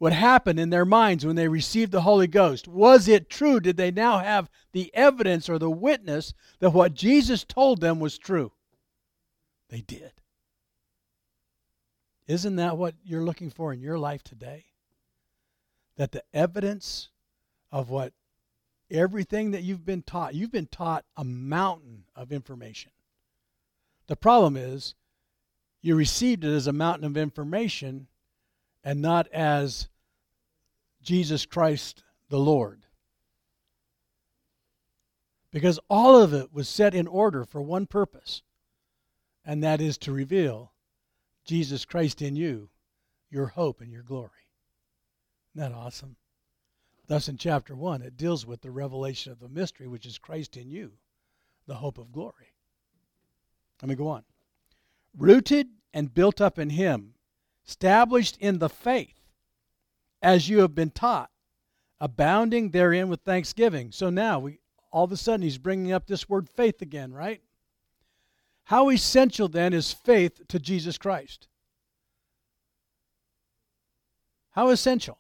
would 0.02 0.14
happen 0.14 0.58
in 0.58 0.72
their 0.72 0.86
minds 0.86 1.24
when 1.24 1.36
they 1.36 1.48
received 1.48 1.92
the 1.92 2.02
Holy 2.02 2.26
Ghost. 2.26 2.68
Was 2.68 3.08
it 3.08 3.30
true? 3.30 3.60
Did 3.60 3.78
they 3.78 3.92
now 3.92 4.18
have 4.18 4.50
the 4.72 4.90
evidence 4.96 5.48
or 5.48 5.60
the 5.60 5.70
witness 5.70 6.34
that 6.60 6.72
what 6.72 6.96
Jesus 6.96 7.44
told 7.44 7.82
them 7.82 8.00
was 8.00 8.18
true? 8.18 8.52
They 9.70 9.82
did. 9.82 10.12
Isn't 12.26 12.56
that 12.56 12.78
what 12.78 12.96
you're 13.04 13.24
looking 13.24 13.52
for 13.52 13.74
in 13.74 13.80
your 13.80 14.00
life 14.00 14.24
today? 14.24 14.66
That 15.98 16.12
the 16.12 16.24
evidence 16.34 17.10
of 17.72 17.90
what 17.92 18.14
everything 18.92 19.52
that 19.52 19.64
you've 19.64 19.86
been 19.86 20.02
taught, 20.04 20.36
you've 20.36 20.52
been 20.52 20.68
taught 20.68 21.06
a 21.16 21.24
mountain 21.24 22.04
of 22.16 22.32
information. 22.32 22.92
The 24.08 24.16
problem 24.16 24.58
is 24.58 24.96
you 25.82 25.96
received 25.96 26.44
it 26.44 26.54
as 26.54 26.68
a 26.68 26.74
mountain 26.74 27.06
of 27.06 27.18
information 27.18 28.08
and 28.84 29.02
not 29.02 29.28
as 29.30 29.88
Jesus 31.02 31.46
Christ 31.46 32.04
the 32.30 32.40
Lord. 32.40 32.86
Because 35.52 35.80
all 35.90 36.22
of 36.22 36.34
it 36.34 36.54
was 36.54 36.70
set 36.70 36.96
in 36.96 37.08
order 37.08 37.46
for 37.46 37.62
one 37.62 37.86
purpose, 37.86 38.42
and 39.44 39.64
that 39.64 39.82
is 39.82 39.98
to 40.00 40.12
reveal 40.12 40.72
Jesus 41.46 41.84
Christ 41.84 42.22
in 42.22 42.36
you, 42.36 42.70
your 43.30 43.48
hope 43.48 43.82
and 43.82 43.92
your 43.92 44.04
glory. 44.04 44.30
Isn't 45.56 45.72
that 45.72 45.78
awesome? 45.78 46.16
Thus, 47.12 47.28
in 47.28 47.36
chapter 47.36 47.76
1, 47.76 48.04
it 48.04 48.16
deals 48.16 48.46
with 48.46 48.62
the 48.62 48.72
revelation 48.72 49.34
of 49.34 49.42
the 49.42 49.50
mystery, 49.50 49.86
which 49.86 50.06
is 50.06 50.18
Christ 50.18 50.56
in 50.56 50.72
you, 50.72 50.94
the 51.68 51.76
hope 51.76 51.98
of 51.98 52.14
glory. 52.14 52.54
Let 53.82 53.90
me 53.90 53.96
go 53.96 54.08
on. 54.08 54.24
Rooted 55.18 55.68
and 55.94 56.14
built 56.14 56.40
up 56.40 56.58
in 56.58 56.70
Him, 56.70 57.16
established 57.68 58.38
in 58.38 58.60
the 58.60 58.70
faith, 58.70 59.20
as 60.22 60.48
you 60.48 60.60
have 60.60 60.74
been 60.74 60.90
taught, 60.90 61.30
abounding 62.00 62.70
therein 62.70 63.10
with 63.10 63.20
thanksgiving. 63.24 63.92
So 63.92 64.10
now, 64.10 64.40
we 64.40 64.60
all 64.90 65.04
of 65.04 65.12
a 65.12 65.18
sudden, 65.18 65.42
He's 65.42 65.58
bringing 65.58 65.92
up 65.92 66.08
this 66.08 66.30
word 66.30 66.48
faith 66.48 66.82
again, 66.82 67.12
right? 67.12 67.42
How 68.64 68.90
essential 68.90 69.50
then 69.50 69.74
is 69.74 69.92
faith 69.92 70.48
to 70.48 70.60
Jesus 70.60 70.98
Christ? 70.98 71.50
How 74.52 74.70
essential? 74.70 75.18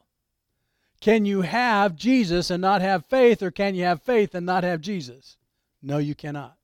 Can 1.01 1.25
you 1.25 1.41
have 1.41 1.95
Jesus 1.95 2.51
and 2.51 2.61
not 2.61 2.81
have 2.81 3.07
faith, 3.07 3.41
or 3.41 3.49
can 3.49 3.73
you 3.73 3.83
have 3.83 4.03
faith 4.03 4.35
and 4.35 4.45
not 4.45 4.63
have 4.63 4.81
Jesus? 4.81 5.35
No, 5.81 5.97
you 5.97 6.13
cannot. 6.13 6.55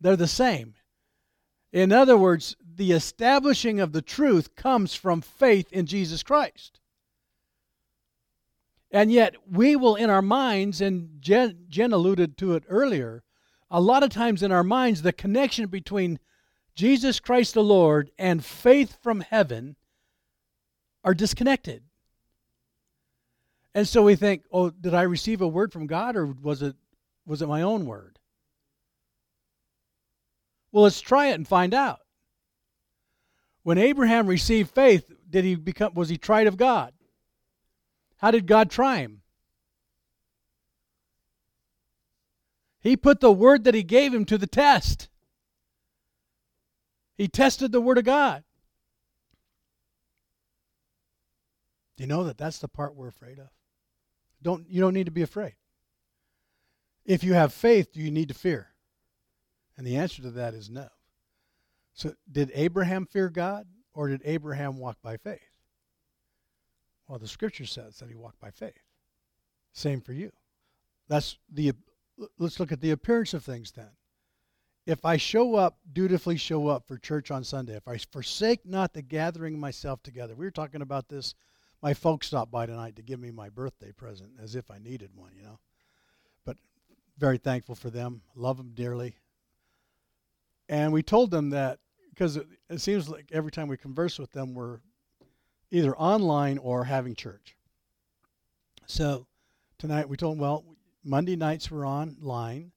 They're 0.00 0.16
the 0.16 0.28
same. 0.28 0.74
In 1.72 1.92
other 1.92 2.16
words, 2.16 2.56
the 2.62 2.92
establishing 2.92 3.80
of 3.80 3.92
the 3.92 4.02
truth 4.02 4.54
comes 4.54 4.94
from 4.94 5.22
faith 5.22 5.72
in 5.72 5.86
Jesus 5.86 6.22
Christ. 6.22 6.78
And 8.90 9.10
yet, 9.10 9.34
we 9.50 9.74
will, 9.74 9.96
in 9.96 10.10
our 10.10 10.22
minds, 10.22 10.80
and 10.80 11.20
Jen, 11.20 11.64
Jen 11.68 11.92
alluded 11.92 12.36
to 12.38 12.54
it 12.54 12.64
earlier, 12.68 13.24
a 13.70 13.80
lot 13.80 14.02
of 14.02 14.10
times 14.10 14.42
in 14.42 14.52
our 14.52 14.62
minds, 14.62 15.02
the 15.02 15.12
connection 15.12 15.66
between 15.66 16.20
Jesus 16.76 17.18
Christ 17.18 17.54
the 17.54 17.64
Lord 17.64 18.10
and 18.18 18.44
faith 18.44 18.98
from 19.02 19.20
heaven 19.20 19.76
are 21.02 21.14
disconnected. 21.14 21.82
And 23.74 23.88
so 23.88 24.02
we 24.02 24.14
think, 24.14 24.44
oh, 24.52 24.70
did 24.70 24.94
I 24.94 25.02
receive 25.02 25.40
a 25.40 25.48
word 25.48 25.72
from 25.72 25.86
God 25.86 26.16
or 26.16 26.26
was 26.26 26.62
it 26.62 26.76
was 27.26 27.42
it 27.42 27.48
my 27.48 27.62
own 27.62 27.86
word? 27.86 28.18
Well, 30.70 30.84
let's 30.84 31.00
try 31.00 31.28
it 31.28 31.34
and 31.34 31.46
find 31.46 31.74
out. 31.74 32.00
When 33.62 33.78
Abraham 33.78 34.26
received 34.26 34.70
faith, 34.70 35.10
did 35.28 35.44
he 35.44 35.54
become 35.54 35.94
was 35.94 36.08
he 36.08 36.18
tried 36.18 36.46
of 36.46 36.56
God? 36.56 36.92
How 38.18 38.30
did 38.30 38.46
God 38.46 38.70
try 38.70 38.98
him? 38.98 39.22
He 42.80 42.96
put 42.96 43.20
the 43.20 43.32
word 43.32 43.64
that 43.64 43.74
he 43.74 43.82
gave 43.82 44.12
him 44.12 44.26
to 44.26 44.36
the 44.36 44.46
test. 44.46 45.08
He 47.16 47.28
tested 47.28 47.72
the 47.72 47.80
word 47.80 47.98
of 47.98 48.04
God. 48.04 48.44
Do 51.96 52.02
you 52.02 52.08
know 52.08 52.24
that 52.24 52.36
that's 52.36 52.58
the 52.58 52.68
part 52.68 52.94
we're 52.94 53.08
afraid 53.08 53.38
of? 53.38 53.48
Don't 54.44 54.68
you 54.68 54.80
don't 54.80 54.94
need 54.94 55.06
to 55.06 55.12
be 55.12 55.22
afraid. 55.22 55.54
If 57.04 57.24
you 57.24 57.34
have 57.34 57.52
faith, 57.52 57.92
do 57.92 58.00
you 58.00 58.10
need 58.10 58.28
to 58.28 58.34
fear? 58.34 58.68
And 59.76 59.86
the 59.86 59.96
answer 59.96 60.22
to 60.22 60.30
that 60.32 60.54
is 60.54 60.70
no. 60.70 60.88
So 61.94 62.14
did 62.30 62.52
Abraham 62.54 63.06
fear 63.06 63.28
God 63.30 63.66
or 63.94 64.08
did 64.08 64.22
Abraham 64.24 64.78
walk 64.78 64.98
by 65.02 65.16
faith? 65.16 65.40
Well, 67.08 67.18
the 67.18 67.28
scripture 67.28 67.66
says 67.66 67.98
that 67.98 68.08
he 68.08 68.14
walked 68.14 68.40
by 68.40 68.50
faith. 68.50 68.82
Same 69.72 70.00
for 70.00 70.12
you. 70.12 70.30
That's 71.08 71.38
the 71.52 71.72
let's 72.38 72.60
look 72.60 72.72
at 72.72 72.80
the 72.80 72.92
appearance 72.92 73.34
of 73.34 73.44
things 73.44 73.72
then. 73.72 73.90
If 74.86 75.04
I 75.06 75.16
show 75.16 75.54
up, 75.54 75.78
dutifully 75.90 76.36
show 76.36 76.68
up 76.68 76.86
for 76.86 76.98
church 76.98 77.30
on 77.30 77.42
Sunday, 77.42 77.74
if 77.74 77.88
I 77.88 77.96
forsake 77.96 78.66
not 78.66 78.92
the 78.92 79.02
gathering 79.02 79.58
myself 79.58 80.02
together, 80.02 80.34
we 80.34 80.44
were 80.44 80.50
talking 80.50 80.82
about 80.82 81.08
this. 81.08 81.34
My 81.84 81.92
folks 81.92 82.28
stopped 82.28 82.50
by 82.50 82.64
tonight 82.64 82.96
to 82.96 83.02
give 83.02 83.20
me 83.20 83.30
my 83.30 83.50
birthday 83.50 83.92
present 83.92 84.30
as 84.42 84.54
if 84.54 84.70
I 84.70 84.78
needed 84.78 85.10
one, 85.14 85.32
you 85.36 85.42
know. 85.42 85.58
But 86.46 86.56
very 87.18 87.36
thankful 87.36 87.74
for 87.74 87.90
them, 87.90 88.22
love 88.34 88.56
them 88.56 88.70
dearly. 88.74 89.16
And 90.66 90.94
we 90.94 91.02
told 91.02 91.30
them 91.30 91.50
that 91.50 91.80
because 92.08 92.38
it, 92.38 92.46
it 92.70 92.80
seems 92.80 93.10
like 93.10 93.26
every 93.32 93.50
time 93.52 93.68
we 93.68 93.76
converse 93.76 94.18
with 94.18 94.32
them, 94.32 94.54
we're 94.54 94.78
either 95.70 95.94
online 95.98 96.56
or 96.56 96.84
having 96.84 97.14
church. 97.14 97.54
So 98.86 99.26
tonight 99.76 100.08
we 100.08 100.16
told 100.16 100.36
them, 100.36 100.40
well, 100.40 100.64
Monday 101.04 101.36
nights 101.36 101.70
we're 101.70 101.86
online. 101.86 102.72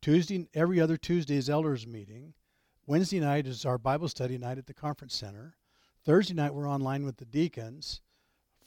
Tuesday, 0.00 0.48
every 0.54 0.80
other 0.80 0.96
Tuesday 0.96 1.36
is 1.36 1.50
elders 1.50 1.86
meeting. 1.86 2.32
Wednesday 2.86 3.20
night 3.20 3.46
is 3.46 3.66
our 3.66 3.76
Bible 3.76 4.08
study 4.08 4.38
night 4.38 4.56
at 4.56 4.66
the 4.66 4.72
conference 4.72 5.14
center. 5.14 5.54
Thursday 6.02 6.32
night 6.32 6.54
we're 6.54 6.70
online 6.70 7.04
with 7.04 7.18
the 7.18 7.26
deacons. 7.26 8.00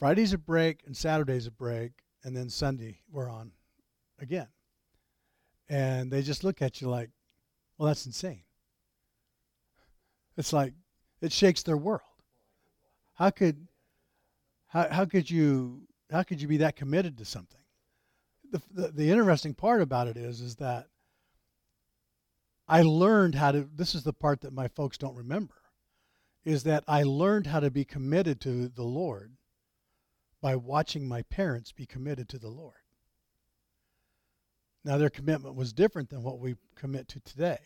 Friday's 0.02 0.32
a 0.32 0.38
break 0.38 0.82
and 0.84 0.96
Saturday's 0.96 1.46
a 1.46 1.52
break, 1.52 1.92
and 2.24 2.36
then 2.36 2.50
Sunday 2.50 2.98
we're 3.08 3.30
on 3.30 3.52
again. 4.18 4.48
And 5.68 6.10
they 6.10 6.22
just 6.22 6.42
look 6.42 6.60
at 6.60 6.80
you 6.80 6.88
like, 6.88 7.10
well, 7.78 7.86
that's 7.86 8.04
insane. 8.04 8.42
It's 10.36 10.52
like 10.52 10.72
it 11.20 11.32
shakes 11.32 11.62
their 11.62 11.76
world. 11.76 12.00
How 13.14 13.30
could 13.30 13.68
how, 14.66 14.88
how 14.90 15.04
could 15.04 15.30
you 15.30 15.82
how 16.10 16.24
could 16.24 16.42
you 16.42 16.48
be 16.48 16.56
that 16.56 16.74
committed 16.74 17.16
to 17.18 17.24
something? 17.24 17.60
the, 18.50 18.60
the, 18.72 18.88
the 18.88 19.10
interesting 19.10 19.54
part 19.54 19.80
about 19.82 20.08
it 20.08 20.16
is 20.16 20.40
is 20.40 20.56
that 20.56 20.88
I 22.66 22.82
learned 22.82 23.36
how 23.36 23.52
to 23.52 23.68
this 23.72 23.94
is 23.94 24.02
the 24.02 24.12
part 24.12 24.40
that 24.40 24.52
my 24.52 24.66
folks 24.66 24.98
don't 24.98 25.14
remember 25.14 25.54
is 26.44 26.64
that 26.64 26.82
I 26.88 27.04
learned 27.04 27.46
how 27.46 27.60
to 27.60 27.70
be 27.70 27.84
committed 27.84 28.40
to 28.40 28.66
the 28.66 28.82
Lord 28.82 29.36
by 30.42 30.54
watching 30.56 31.08
my 31.08 31.22
parents 31.22 31.72
be 31.72 31.86
committed 31.86 32.28
to 32.28 32.38
the 32.38 32.50
Lord. 32.50 32.74
Now 34.84 34.98
their 34.98 35.08
commitment 35.08 35.54
was 35.54 35.72
different 35.72 36.10
than 36.10 36.22
what 36.22 36.38
we 36.38 36.56
commit 36.74 37.08
to 37.08 37.20
today, 37.20 37.58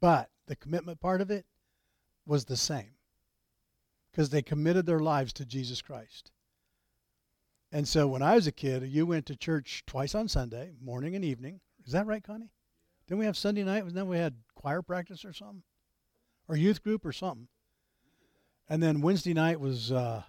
but 0.00 0.28
the 0.46 0.56
commitment 0.56 1.00
part 1.00 1.22
of 1.22 1.30
it 1.30 1.46
was 2.26 2.44
the 2.44 2.56
same 2.56 2.90
because 4.10 4.28
they 4.28 4.42
committed 4.42 4.84
their 4.84 5.00
lives 5.00 5.32
to 5.34 5.46
Jesus 5.46 5.80
Christ. 5.80 6.32
And 7.72 7.88
so 7.88 8.06
when 8.06 8.22
I 8.22 8.34
was 8.34 8.46
a 8.46 8.52
kid, 8.52 8.82
you 8.82 9.06
went 9.06 9.24
to 9.26 9.36
church 9.36 9.84
twice 9.86 10.14
on 10.14 10.28
Sunday, 10.28 10.74
morning 10.82 11.16
and 11.16 11.24
evening. 11.24 11.60
Is 11.86 11.92
that 11.92 12.06
right, 12.06 12.22
Connie? 12.22 12.52
Didn't 13.06 13.20
we 13.20 13.26
have 13.26 13.36
Sunday 13.36 13.62
night? 13.62 13.84
And 13.84 13.96
then 13.96 14.08
we 14.08 14.18
had 14.18 14.34
choir 14.54 14.82
practice 14.82 15.24
or 15.24 15.32
something? 15.32 15.62
or 16.48 16.56
youth 16.56 16.82
group 16.82 17.04
or 17.04 17.12
something. 17.12 17.48
And 18.68 18.82
then 18.82 19.00
Wednesday 19.00 19.34
night 19.34 19.60
was 19.60 19.92
uh, 19.92 20.22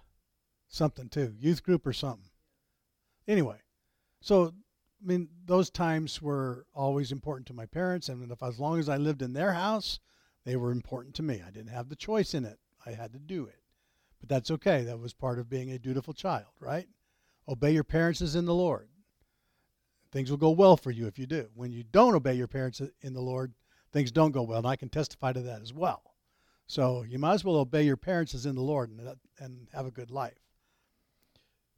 something 0.68 1.08
too, 1.08 1.34
youth 1.38 1.62
group 1.62 1.86
or 1.86 1.92
something. 1.92 2.30
Anyway, 3.26 3.58
so 4.20 4.54
I 5.02 5.06
mean, 5.06 5.28
those 5.44 5.70
times 5.70 6.20
were 6.20 6.66
always 6.74 7.12
important 7.12 7.46
to 7.48 7.54
my 7.54 7.66
parents, 7.66 8.08
and 8.08 8.30
if 8.30 8.42
as 8.42 8.58
long 8.58 8.78
as 8.78 8.88
I 8.88 8.96
lived 8.96 9.22
in 9.22 9.32
their 9.32 9.52
house, 9.52 10.00
they 10.44 10.56
were 10.56 10.72
important 10.72 11.14
to 11.16 11.22
me. 11.22 11.42
I 11.46 11.50
didn't 11.50 11.72
have 11.72 11.88
the 11.88 11.96
choice 11.96 12.34
in 12.34 12.44
it; 12.44 12.58
I 12.84 12.92
had 12.92 13.12
to 13.12 13.18
do 13.18 13.46
it. 13.46 13.62
But 14.20 14.28
that's 14.28 14.50
okay. 14.50 14.82
That 14.82 14.98
was 14.98 15.12
part 15.12 15.38
of 15.38 15.50
being 15.50 15.70
a 15.70 15.78
dutiful 15.78 16.14
child, 16.14 16.52
right? 16.58 16.88
Obey 17.46 17.72
your 17.72 17.84
parents 17.84 18.20
as 18.20 18.34
in 18.34 18.44
the 18.44 18.54
Lord. 18.54 18.88
Things 20.10 20.30
will 20.30 20.38
go 20.38 20.50
well 20.50 20.76
for 20.76 20.90
you 20.90 21.06
if 21.06 21.18
you 21.18 21.26
do. 21.26 21.48
When 21.54 21.70
you 21.70 21.84
don't 21.84 22.14
obey 22.14 22.34
your 22.34 22.48
parents 22.48 22.80
in 23.02 23.12
the 23.12 23.20
Lord, 23.20 23.54
things 23.92 24.10
don't 24.10 24.32
go 24.32 24.42
well, 24.42 24.58
and 24.58 24.66
I 24.66 24.76
can 24.76 24.88
testify 24.88 25.32
to 25.32 25.42
that 25.42 25.62
as 25.62 25.72
well. 25.72 26.02
So 26.66 27.02
you 27.02 27.18
might 27.18 27.34
as 27.34 27.44
well 27.44 27.56
obey 27.56 27.84
your 27.84 27.96
parents 27.96 28.34
as 28.34 28.46
in 28.46 28.54
the 28.54 28.62
Lord 28.62 28.90
and, 28.90 29.16
and 29.38 29.68
have 29.72 29.86
a 29.86 29.90
good 29.90 30.10
life. 30.10 30.38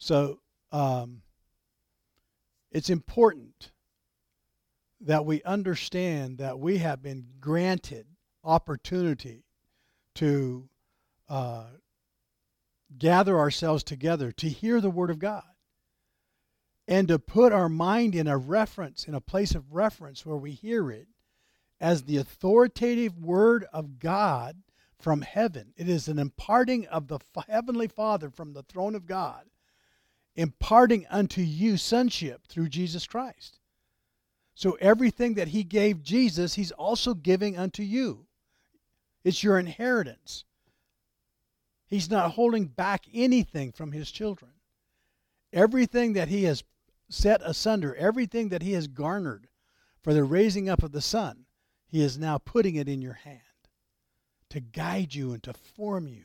So 0.01 0.41
um, 0.73 1.21
it's 2.73 2.91
important 2.91 3.71
that 5.03 5.27
we 5.27 5.43
understand 5.43 6.39
that 6.39 6.59
we 6.59 6.79
have 6.79 7.03
been 7.03 7.27
granted 7.39 8.07
opportunity 8.43 9.45
to 10.17 10.69
uh, 11.29 11.67
gather 12.97 13.39
ourselves 13.39 13.85
together 13.85 14.33
to 14.33 14.49
hear 14.49 14.81
the 14.81 14.91
Word 14.91 15.11
of 15.11 15.19
God 15.19 15.45
and 16.89 17.07
to 17.09 17.19
put 17.19 17.53
our 17.53 17.69
mind 17.69 18.15
in 18.15 18.27
a 18.27 18.39
reference, 18.39 19.05
in 19.05 19.15
a 19.15 19.21
place 19.21 19.55
of 19.55 19.73
reference 19.73 20.25
where 20.25 20.37
we 20.37 20.53
hear 20.53 20.91
it 20.91 21.09
as 21.79 22.05
the 22.05 22.17
authoritative 22.17 23.19
Word 23.19 23.67
of 23.73 23.99
God 23.99 24.63
from 24.99 25.21
heaven. 25.21 25.73
It 25.77 25.89
is 25.91 26.09
an 26.09 26.19
imparting 26.19 26.87
of 26.87 27.09
the 27.09 27.19
Heavenly 27.49 27.87
Father 27.87 28.31
from 28.31 28.55
the 28.55 28.63
throne 28.63 28.95
of 28.95 29.07
God 29.07 29.50
imparting 30.37 31.07
unto 31.11 31.41
you 31.41 31.77
sonship 31.77 32.47
through 32.47 32.69
Jesus 32.69 33.07
Christ. 33.07 33.59
So 34.55 34.77
everything 34.81 35.35
that 35.35 35.49
he 35.49 35.65
gave 35.65 36.03
Jesus, 36.03 36.55
he's 36.55 36.73
also 36.73 37.15
giving 37.15 37.57
unto 37.57 37.83
you. 37.83 38.27
It's 39.25 39.43
your 39.43 39.59
inheritance. 39.59 40.45
He's 41.87 42.11
not 42.11 42.33
holding 42.33 42.67
back 42.67 43.07
anything 43.13 43.73
from 43.73 43.93
his 43.93 44.11
children. 44.11 44.53
Everything 45.53 46.13
that 46.13 46.29
he 46.29 46.45
has 46.45 46.63
set 47.09 47.41
asunder, 47.45 47.95
everything 47.97 48.51
that 48.51 48.63
he 48.63 48.73
has 48.73 48.87
garnered 48.87 49.49
for 50.03 50.15
the 50.15 50.25
raising 50.25 50.69
up 50.69 50.83
of 50.83 50.93
the 50.93 51.01
Son, 51.01 51.47
he 51.87 52.03
is 52.03 52.19
now 52.19 52.39
putting 52.39 52.77
it 52.77 52.89
in 52.89 53.03
your 53.03 53.15
hand 53.15 53.41
to 54.51 54.61
guide 54.61 55.15
you 55.15 55.33
and 55.33 55.43
to 55.43 55.53
form 55.53 56.07
you 56.07 56.25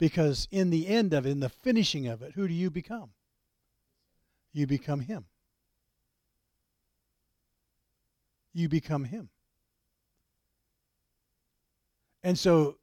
because 0.00 0.48
in 0.50 0.70
the 0.70 0.88
end 0.88 1.12
of 1.12 1.26
it, 1.26 1.30
in 1.30 1.40
the 1.40 1.50
finishing 1.50 2.08
of 2.08 2.22
it, 2.22 2.32
who 2.34 2.48
do 2.48 2.54
you 2.54 2.70
become? 2.70 3.10
You 4.50 4.66
become 4.66 5.00
Him. 5.00 5.26
You 8.54 8.68
become 8.68 9.04
Him. 9.04 9.28
And 12.24 12.36
so, 12.38 12.78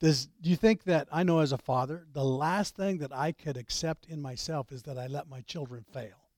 does 0.00 0.26
do 0.40 0.48
you 0.48 0.56
think 0.56 0.84
that 0.84 1.06
I 1.12 1.22
know 1.22 1.40
as 1.40 1.52
a 1.52 1.58
father, 1.58 2.06
the 2.12 2.24
last 2.24 2.74
thing 2.74 2.98
that 2.98 3.14
I 3.14 3.32
could 3.32 3.58
accept 3.58 4.06
in 4.06 4.22
myself 4.22 4.72
is 4.72 4.82
that 4.84 4.98
I 4.98 5.06
let 5.06 5.28
my 5.28 5.42
children 5.42 5.84
fail? 5.92 6.28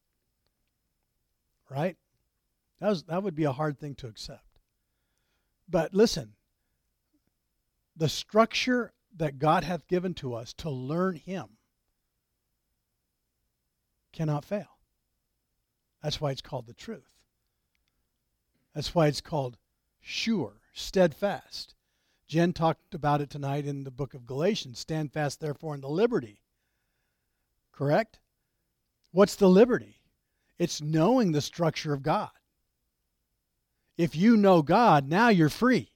Right? 1.70 1.96
That 2.80 2.88
was 2.88 3.04
that 3.04 3.22
would 3.22 3.36
be 3.36 3.44
a 3.44 3.52
hard 3.52 3.78
thing 3.78 3.94
to 3.96 4.08
accept. 4.08 4.58
But 5.68 5.94
listen, 5.94 6.35
the 7.96 8.08
structure 8.08 8.92
that 9.16 9.38
God 9.38 9.64
hath 9.64 9.88
given 9.88 10.14
to 10.14 10.34
us 10.34 10.52
to 10.54 10.70
learn 10.70 11.16
Him 11.16 11.46
cannot 14.12 14.44
fail. 14.44 14.78
That's 16.02 16.20
why 16.20 16.30
it's 16.30 16.42
called 16.42 16.66
the 16.66 16.74
truth. 16.74 17.16
That's 18.74 18.94
why 18.94 19.06
it's 19.06 19.20
called 19.20 19.56
sure, 20.00 20.60
steadfast. 20.74 21.74
Jen 22.28 22.52
talked 22.52 22.94
about 22.94 23.20
it 23.20 23.30
tonight 23.30 23.66
in 23.66 23.84
the 23.84 23.90
book 23.90 24.12
of 24.12 24.26
Galatians. 24.26 24.78
Stand 24.78 25.12
fast, 25.12 25.40
therefore, 25.40 25.74
in 25.74 25.80
the 25.80 25.88
liberty. 25.88 26.42
Correct? 27.72 28.18
What's 29.12 29.36
the 29.36 29.48
liberty? 29.48 30.00
It's 30.58 30.80
knowing 30.82 31.32
the 31.32 31.40
structure 31.40 31.92
of 31.92 32.02
God. 32.02 32.30
If 33.96 34.14
you 34.14 34.36
know 34.36 34.62
God, 34.62 35.08
now 35.08 35.28
you're 35.28 35.48
free. 35.48 35.90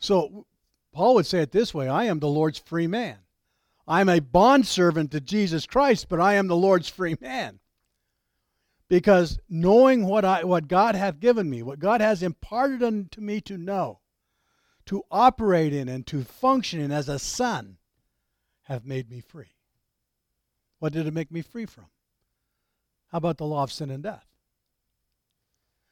So 0.00 0.46
Paul 0.92 1.14
would 1.14 1.26
say 1.26 1.40
it 1.40 1.52
this 1.52 1.72
way 1.72 1.88
I 1.88 2.04
am 2.04 2.18
the 2.18 2.28
Lord's 2.28 2.58
free 2.58 2.86
man. 2.86 3.18
I'm 3.86 4.08
a 4.08 4.20
bondservant 4.20 5.10
to 5.12 5.20
Jesus 5.20 5.66
Christ, 5.66 6.08
but 6.08 6.20
I 6.20 6.34
am 6.34 6.48
the 6.48 6.56
Lord's 6.56 6.88
free 6.88 7.16
man. 7.20 7.60
Because 8.88 9.38
knowing 9.48 10.04
what, 10.06 10.24
I, 10.24 10.44
what 10.44 10.68
God 10.68 10.94
hath 10.96 11.20
given 11.20 11.48
me, 11.48 11.62
what 11.62 11.78
God 11.78 12.00
has 12.00 12.22
imparted 12.22 12.82
unto 12.82 13.20
me 13.20 13.40
to 13.42 13.56
know, 13.56 14.00
to 14.86 15.04
operate 15.10 15.72
in, 15.72 15.88
and 15.88 16.06
to 16.08 16.24
function 16.24 16.80
in 16.80 16.90
as 16.90 17.08
a 17.08 17.18
son, 17.18 17.78
have 18.64 18.84
made 18.84 19.10
me 19.10 19.20
free. 19.20 19.56
What 20.78 20.92
did 20.92 21.06
it 21.06 21.14
make 21.14 21.30
me 21.30 21.42
free 21.42 21.66
from? 21.66 21.86
How 23.08 23.18
about 23.18 23.38
the 23.38 23.46
law 23.46 23.64
of 23.64 23.72
sin 23.72 23.90
and 23.90 24.02
death? 24.02 24.26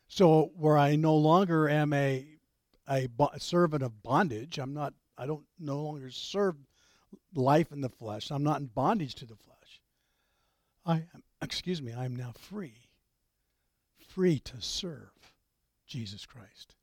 So, 0.08 0.52
where 0.56 0.78
I 0.78 0.96
no 0.96 1.16
longer 1.16 1.68
am 1.68 1.92
a 1.92 2.37
a 2.88 3.08
servant 3.38 3.82
of 3.82 4.02
bondage. 4.02 4.58
I'm 4.58 4.74
not. 4.74 4.94
I 5.16 5.26
don't 5.26 5.44
no 5.58 5.82
longer 5.82 6.10
serve 6.10 6.56
life 7.34 7.72
in 7.72 7.80
the 7.80 7.88
flesh. 7.88 8.30
I'm 8.30 8.44
not 8.44 8.60
in 8.60 8.66
bondage 8.66 9.14
to 9.16 9.26
the 9.26 9.36
flesh. 9.36 9.80
I 10.86 10.94
am. 11.14 11.22
Excuse 11.42 11.80
me. 11.80 11.92
I 11.92 12.04
am 12.04 12.16
now 12.16 12.32
free. 12.36 12.88
Free 14.08 14.40
to 14.40 14.60
serve 14.60 15.12
Jesus 15.86 16.26
Christ 16.26 16.74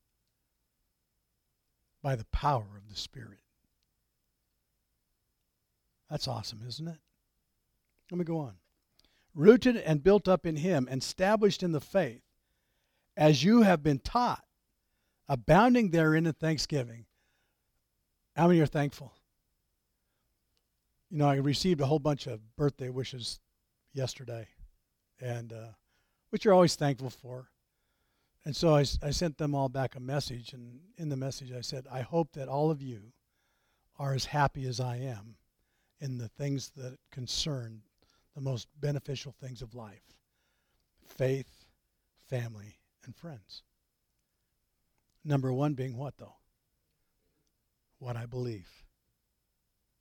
by 2.02 2.16
the 2.16 2.26
power 2.26 2.68
of 2.78 2.88
the 2.90 2.96
Spirit. 2.96 3.40
That's 6.10 6.28
awesome, 6.28 6.62
isn't 6.68 6.88
it? 6.88 7.00
Let 8.12 8.18
me 8.18 8.24
go 8.24 8.38
on. 8.38 8.54
Rooted 9.34 9.76
and 9.76 10.04
built 10.04 10.28
up 10.28 10.46
in 10.46 10.56
Him, 10.56 10.88
and 10.90 11.02
established 11.02 11.64
in 11.64 11.74
the 11.74 11.82
faith, 11.82 12.22
as 13.18 13.44
you 13.44 13.64
have 13.64 13.84
been 13.84 14.00
taught 14.00 14.45
abounding 15.28 15.92
therein 15.92 16.26
in 16.26 16.34
thanksgiving. 16.34 17.06
How 18.36 18.48
many 18.48 18.60
are 18.60 18.66
thankful? 18.66 19.14
You 21.10 21.20
know, 21.20 21.30
I 21.30 21.36
received 21.36 21.82
a 21.82 21.86
whole 21.86 22.00
bunch 22.00 22.28
of 22.28 22.40
birthday 22.56 22.90
wishes 22.90 23.40
yesterday, 23.94 24.48
and 25.22 25.54
uh, 25.54 25.68
which 26.30 26.44
you're 26.44 26.54
always 26.54 26.76
thankful 26.76 27.10
for. 27.10 27.50
And 28.44 28.56
so 28.56 28.76
I, 28.76 28.86
I 29.02 29.12
sent 29.12 29.38
them 29.38 29.56
all 29.56 29.70
back 29.70 29.96
a 29.96 30.00
message, 30.00 30.54
and 30.54 30.80
in 30.98 31.10
the 31.10 31.16
message 31.16 31.52
I 31.52 31.62
said, 31.62 31.88
I 31.92 32.02
hope 32.02 32.34
that 32.34 32.48
all 32.48 32.70
of 32.70 32.82
you 32.82 33.14
are 33.98 34.14
as 34.14 34.26
happy 34.26 34.68
as 34.68 34.80
I 34.80 34.98
am 34.98 35.36
in 36.00 36.18
the 36.18 36.28
things 36.28 36.72
that 36.76 36.98
concern 37.12 37.82
the 38.36 38.42
most 38.42 38.68
beneficial 38.80 39.34
things 39.40 39.62
of 39.62 39.74
life 39.74 40.04
faith, 41.08 41.66
family, 42.28 42.80
and 43.06 43.16
friends. 43.16 43.64
Number 45.26 45.52
one 45.52 45.74
being 45.74 45.98
what, 45.98 46.18
though? 46.18 46.36
What 47.98 48.16
I 48.16 48.28
believe. 48.28 48.70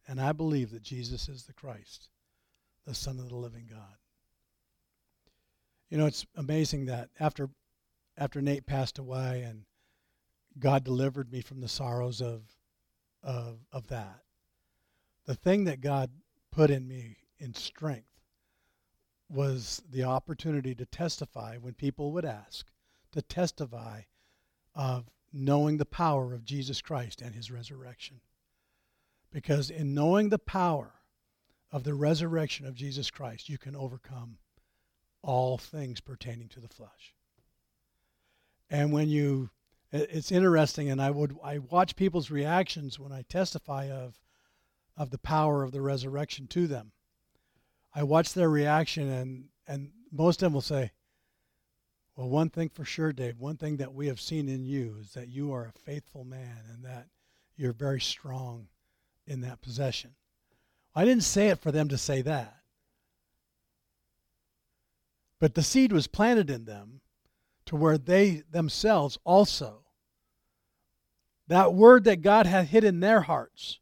And 0.06 0.20
I 0.20 0.32
believe 0.32 0.70
that 0.72 0.82
Jesus 0.82 1.30
is 1.30 1.44
the 1.44 1.54
Christ, 1.54 2.10
the 2.86 2.94
Son 2.94 3.18
of 3.18 3.30
the 3.30 3.36
living 3.36 3.66
God. 3.70 3.96
You 5.88 5.96
know, 5.96 6.06
it's 6.06 6.26
amazing 6.36 6.86
that 6.86 7.08
after 7.18 7.48
after 8.16 8.40
Nate 8.40 8.66
passed 8.66 8.98
away 8.98 9.42
and 9.42 9.64
God 10.58 10.84
delivered 10.84 11.32
me 11.32 11.40
from 11.40 11.60
the 11.60 11.68
sorrows 11.68 12.20
of 12.20 12.42
of 13.22 13.60
of 13.72 13.86
that. 13.88 14.20
The 15.24 15.34
thing 15.34 15.64
that 15.64 15.80
God 15.80 16.10
put 16.50 16.70
in 16.70 16.86
me 16.86 17.16
in 17.38 17.54
strength 17.54 18.08
was 19.30 19.82
the 19.90 20.04
opportunity 20.04 20.74
to 20.74 20.84
testify 20.84 21.56
when 21.56 21.72
people 21.72 22.12
would 22.12 22.26
ask, 22.26 22.66
to 23.12 23.22
testify 23.22 24.02
of 24.74 25.10
knowing 25.32 25.76
the 25.76 25.84
power 25.84 26.32
of 26.32 26.44
Jesus 26.44 26.80
Christ 26.80 27.20
and 27.20 27.34
his 27.34 27.50
resurrection. 27.50 28.20
Because 29.32 29.70
in 29.70 29.94
knowing 29.94 30.28
the 30.28 30.38
power 30.38 30.92
of 31.72 31.82
the 31.82 31.94
resurrection 31.94 32.66
of 32.66 32.74
Jesus 32.74 33.10
Christ, 33.10 33.48
you 33.48 33.58
can 33.58 33.74
overcome 33.74 34.38
all 35.22 35.58
things 35.58 36.00
pertaining 36.00 36.48
to 36.50 36.60
the 36.60 36.68
flesh. 36.68 37.14
And 38.70 38.92
when 38.92 39.08
you 39.08 39.50
it's 39.90 40.32
interesting 40.32 40.90
and 40.90 41.00
I 41.00 41.10
would 41.10 41.36
I 41.42 41.58
watch 41.58 41.94
people's 41.94 42.30
reactions 42.30 42.98
when 42.98 43.12
I 43.12 43.22
testify 43.22 43.90
of 43.90 44.18
of 44.96 45.10
the 45.10 45.18
power 45.18 45.62
of 45.62 45.72
the 45.72 45.80
resurrection 45.80 46.46
to 46.48 46.66
them. 46.66 46.92
I 47.94 48.02
watch 48.02 48.34
their 48.34 48.50
reaction 48.50 49.08
and 49.08 49.44
and 49.66 49.90
most 50.10 50.42
of 50.42 50.46
them 50.46 50.52
will 50.52 50.60
say, 50.60 50.92
Well, 52.16 52.28
one 52.28 52.50
thing 52.50 52.68
for 52.68 52.84
sure, 52.84 53.12
Dave, 53.12 53.40
one 53.40 53.56
thing 53.56 53.78
that 53.78 53.92
we 53.92 54.06
have 54.06 54.20
seen 54.20 54.48
in 54.48 54.64
you 54.64 54.96
is 55.00 55.14
that 55.14 55.28
you 55.28 55.52
are 55.52 55.66
a 55.66 55.80
faithful 55.80 56.24
man 56.24 56.58
and 56.72 56.84
that 56.84 57.08
you're 57.56 57.72
very 57.72 58.00
strong 58.00 58.68
in 59.26 59.40
that 59.40 59.60
possession. 59.60 60.14
I 60.94 61.04
didn't 61.04 61.24
say 61.24 61.48
it 61.48 61.58
for 61.58 61.72
them 61.72 61.88
to 61.88 61.98
say 61.98 62.22
that. 62.22 62.56
But 65.40 65.54
the 65.54 65.62
seed 65.62 65.92
was 65.92 66.06
planted 66.06 66.50
in 66.50 66.64
them 66.64 67.00
to 67.66 67.76
where 67.76 67.98
they 67.98 68.42
themselves 68.50 69.18
also, 69.24 69.80
that 71.48 71.74
word 71.74 72.04
that 72.04 72.22
God 72.22 72.46
hath 72.46 72.68
hid 72.68 72.84
in 72.84 73.00
their 73.00 73.22
hearts, 73.22 73.80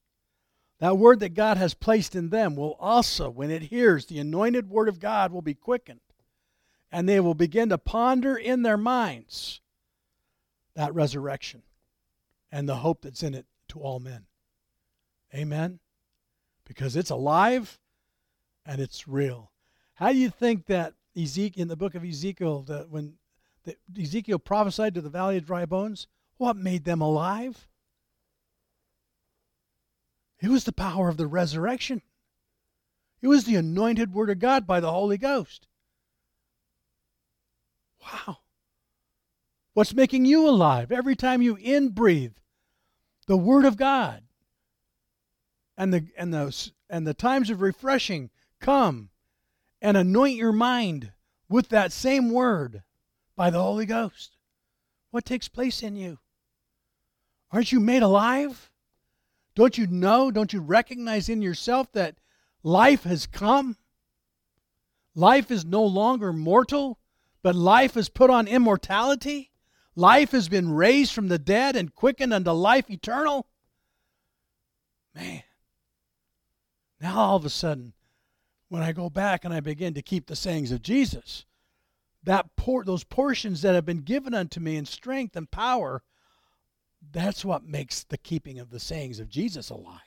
that 0.79 0.97
word 0.97 1.21
that 1.21 1.35
God 1.35 1.59
has 1.59 1.75
placed 1.75 2.17
in 2.17 2.31
them 2.31 2.57
will 2.57 2.77
also, 2.81 3.29
when 3.29 3.51
it 3.51 3.63
hears 3.63 4.07
the 4.07 4.19
anointed 4.19 4.71
word 4.71 4.89
of 4.89 4.99
God, 4.99 5.33
will 5.33 5.43
be 5.43 5.55
quickened. 5.55 6.01
And 6.93 7.09
they 7.09 7.21
will 7.21 7.35
begin 7.35 7.71
to 7.71 7.79
ponder 7.79 8.37
in 8.37 8.63
their 8.63 8.77
minds 8.77 9.61
that 10.75 10.95
resurrection 10.95 11.63
and 12.51 12.69
the 12.69 12.77
hope 12.77 13.01
that's 13.03 13.23
in 13.23 13.35
it 13.35 13.47
to 13.69 13.81
all 13.81 13.99
men. 13.99 14.27
Amen? 15.35 15.81
Because 16.67 16.95
it's 16.95 17.11
alive 17.11 17.81
and 18.67 18.81
it's 18.81 19.09
real. 19.09 19.51
How 19.95 20.13
do 20.13 20.19
you 20.19 20.29
think 20.29 20.67
that 20.67 20.93
Ezekiel 21.17 21.63
in 21.63 21.69
the 21.69 21.77
book 21.77 21.95
of 21.95 22.05
Ezekiel 22.05 22.63
that 22.65 22.91
when 22.91 23.15
the, 23.65 23.77
Ezekiel 23.99 24.39
prophesied 24.39 24.95
to 24.95 25.01
the 25.01 25.11
valley 25.11 25.39
of 25.39 25.47
dry 25.47 25.65
bones, 25.65 26.07
what 26.37 26.57
made 26.57 26.85
them 26.85 27.01
alive? 27.01 27.69
It 30.41 30.49
was 30.49 30.65
the 30.65 30.73
power 30.73 31.09
of 31.09 31.17
the 31.17 31.27
resurrection. 31.27 32.03
It 33.23 33.29
was 33.29 33.45
the 33.45 33.57
anointed 33.57 34.13
word 34.13 34.29
of 34.29 34.41
God 34.41 34.67
by 34.67 34.81
the 34.81 34.91
Holy 34.91 35.17
Ghost. 35.17 35.69
Wow. 38.03 38.39
What's 39.75 39.95
making 39.95 40.25
you 40.25 40.49
alive? 40.49 40.93
Every 40.93 41.17
time 41.17 41.41
you 41.41 41.57
in 41.57 41.91
breathe 41.91 42.35
the 43.27 43.37
word 43.37 43.65
of 43.65 43.77
God 43.77 44.23
and 45.77 45.95
the 45.95 46.07
and 46.17 46.35
the 46.35 46.71
and 46.91 47.07
the 47.07 47.15
times 47.15 47.51
of 47.51 47.63
refreshing 47.63 48.31
come 48.61 49.11
and 49.81 49.97
anoint 49.97 50.37
your 50.37 50.53
mind 50.53 51.13
with 51.49 51.69
that 51.69 51.93
same 51.93 52.31
word 52.31 52.83
by 53.37 53.51
the 53.51 53.63
Holy 53.63 53.87
Ghost. 53.87 54.37
What 55.11 55.25
takes 55.25 55.49
place 55.49 55.83
in 55.83 55.97
you? 55.97 56.19
Aren't 57.51 57.73
you 57.73 57.81
made 57.81 58.03
alive? 58.03 58.71
Don't 59.55 59.77
you 59.77 59.87
know? 59.87 60.31
Don't 60.31 60.53
you 60.53 60.61
recognize 60.61 61.29
in 61.29 61.43
yourself 61.43 61.93
that 61.93 62.17
life 62.63 63.05
has 63.05 63.27
come? 63.27 63.77
Life 65.15 65.51
is 65.51 65.65
no 65.65 65.85
longer 65.85 66.33
mortal, 66.33 66.99
but 67.43 67.55
life 67.55 67.95
has 67.95 68.09
put 68.09 68.31
on 68.31 68.49
immortality. 68.49 69.51
Life 69.95 70.31
has 70.31 70.49
been 70.49 70.73
raised 70.73 71.13
from 71.13 71.29
the 71.29 71.39
dead 71.39 71.77
and 71.77 71.95
quickened 71.95 72.33
unto 72.33 72.51
life 72.51 72.91
eternal. 72.91 73.47
Man, 75.15 75.43
now 77.01 77.19
all 77.19 77.37
of 77.37 77.45
a 77.45 77.51
sudden, 77.51 77.93
when 78.69 78.83
I 78.83 78.93
go 78.93 79.11
back 79.11 79.45
and 79.45 79.53
I 79.53 79.61
begin 79.61 79.95
to 79.95 80.03
keep 80.03 80.27
the 80.27 80.37
sayings 80.37 80.73
of 80.73 80.83
Jesus, 80.83 81.45
that 82.23 82.57
por- 82.57 82.85
those 82.85 83.05
portions 83.05 83.63
that 83.63 83.75
have 83.75 83.85
been 83.85 84.03
given 84.03 84.33
unto 84.33 84.61
me 84.61 84.77
in 84.77 84.87
strength 84.87 85.37
and 85.37 85.51
power 85.51 86.03
that's 87.11 87.45
what 87.45 87.65
makes 87.65 88.05
the 88.05 88.19
keeping 88.19 88.59
of 88.59 88.71
the 88.71 88.79
sayings 88.79 89.19
of 89.19 89.29
Jesus 89.29 89.71
alive. 89.71 89.99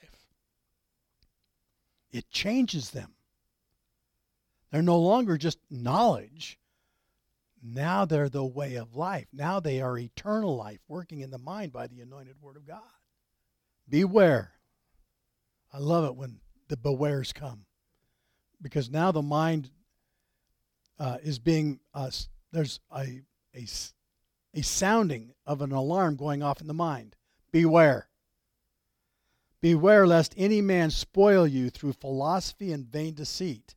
It 2.11 2.29
changes 2.31 2.91
them. 2.91 3.15
They're 4.71 4.81
no 4.81 4.99
longer 4.99 5.37
just 5.37 5.59
knowledge. 5.69 6.57
Now 7.63 8.05
they're 8.05 8.29
the 8.29 8.45
way 8.45 8.75
of 8.75 8.95
life. 8.95 9.27
Now 9.33 9.59
they 9.59 9.81
are 9.81 9.97
eternal 9.97 10.55
life 10.55 10.79
working 10.87 11.21
in 11.21 11.31
the 11.31 11.37
mind 11.37 11.71
by 11.71 11.87
the 11.87 12.01
anointed 12.01 12.35
word 12.41 12.57
of 12.57 12.67
God. 12.67 12.81
Beware. 13.89 14.51
I 15.73 15.79
love 15.79 16.05
it 16.05 16.15
when 16.15 16.39
the 16.67 16.77
bewares 16.77 17.33
come 17.33 17.65
because 18.61 18.89
now 18.89 19.11
the 19.11 19.21
mind 19.21 19.69
uh, 20.99 21.17
is 21.23 21.39
being, 21.39 21.79
uh, 21.93 22.09
there's 22.51 22.79
a, 22.91 23.21
a 23.55 23.67
a 24.55 24.63
sounding 24.63 25.33
of 25.45 25.61
an 25.61 25.71
alarm 25.71 26.15
going 26.15 26.41
off 26.41 26.61
in 26.61 26.67
the 26.67 26.73
mind. 26.73 27.15
Beware. 27.51 28.07
Beware 29.61 30.07
lest 30.07 30.33
any 30.37 30.61
man 30.61 30.91
spoil 30.91 31.45
you 31.45 31.69
through 31.69 31.93
philosophy 31.93 32.71
and 32.71 32.85
vain 32.85 33.13
deceit, 33.13 33.75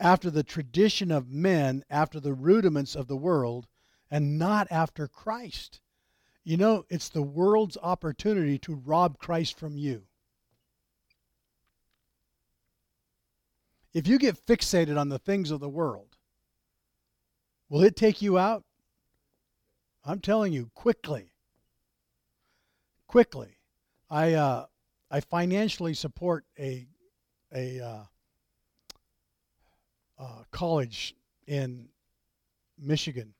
after 0.00 0.30
the 0.30 0.42
tradition 0.42 1.10
of 1.10 1.30
men, 1.30 1.84
after 1.90 2.20
the 2.20 2.32
rudiments 2.32 2.94
of 2.94 3.08
the 3.08 3.16
world, 3.16 3.66
and 4.10 4.38
not 4.38 4.68
after 4.70 5.08
Christ. 5.08 5.80
You 6.44 6.56
know, 6.56 6.84
it's 6.88 7.08
the 7.08 7.22
world's 7.22 7.76
opportunity 7.82 8.58
to 8.60 8.74
rob 8.74 9.18
Christ 9.18 9.58
from 9.58 9.76
you. 9.76 10.04
If 13.92 14.06
you 14.06 14.18
get 14.18 14.46
fixated 14.46 14.98
on 14.98 15.08
the 15.08 15.18
things 15.18 15.50
of 15.50 15.60
the 15.60 15.68
world, 15.68 16.16
will 17.68 17.82
it 17.82 17.96
take 17.96 18.22
you 18.22 18.38
out? 18.38 18.64
I'm 20.04 20.20
telling 20.20 20.52
you, 20.52 20.70
quickly. 20.74 21.32
Quickly. 23.06 23.58
I 24.10 24.34
uh, 24.34 24.66
I 25.10 25.20
financially 25.20 25.94
support 25.94 26.44
a 26.58 26.86
a 27.52 27.80
uh, 27.80 28.04
uh, 30.18 30.42
college 30.50 31.14
in 31.46 31.88
Michigan 32.78 33.34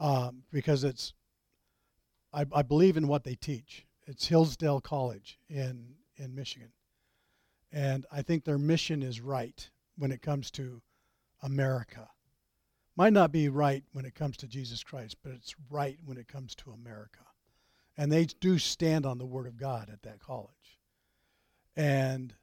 um, 0.00 0.42
because 0.52 0.84
it's 0.84 1.14
I, 2.32 2.44
I 2.52 2.62
believe 2.62 2.96
in 2.96 3.06
what 3.06 3.24
they 3.24 3.36
teach. 3.36 3.86
It's 4.06 4.26
Hillsdale 4.26 4.80
College 4.80 5.38
in 5.48 5.94
in 6.16 6.34
Michigan, 6.34 6.72
and 7.72 8.06
I 8.12 8.22
think 8.22 8.44
their 8.44 8.58
mission 8.58 9.02
is 9.02 9.20
right 9.20 9.70
when 9.96 10.12
it 10.12 10.22
comes 10.22 10.50
to 10.52 10.82
America. 11.42 12.08
Might 12.96 13.12
not 13.12 13.32
be 13.32 13.48
right 13.48 13.82
when 13.92 14.04
it 14.04 14.14
comes 14.14 14.36
to 14.38 14.46
Jesus 14.46 14.84
Christ, 14.84 15.16
but 15.22 15.32
it's 15.32 15.54
right 15.68 15.98
when 16.04 16.16
it 16.16 16.28
comes 16.28 16.54
to 16.56 16.70
America. 16.70 17.24
And 17.96 18.10
they 18.10 18.26
do 18.26 18.58
stand 18.58 19.04
on 19.04 19.18
the 19.18 19.26
Word 19.26 19.46
of 19.46 19.56
God 19.56 19.88
at 19.92 20.02
that 20.02 20.20
college. 20.20 20.80
And, 21.76 22.34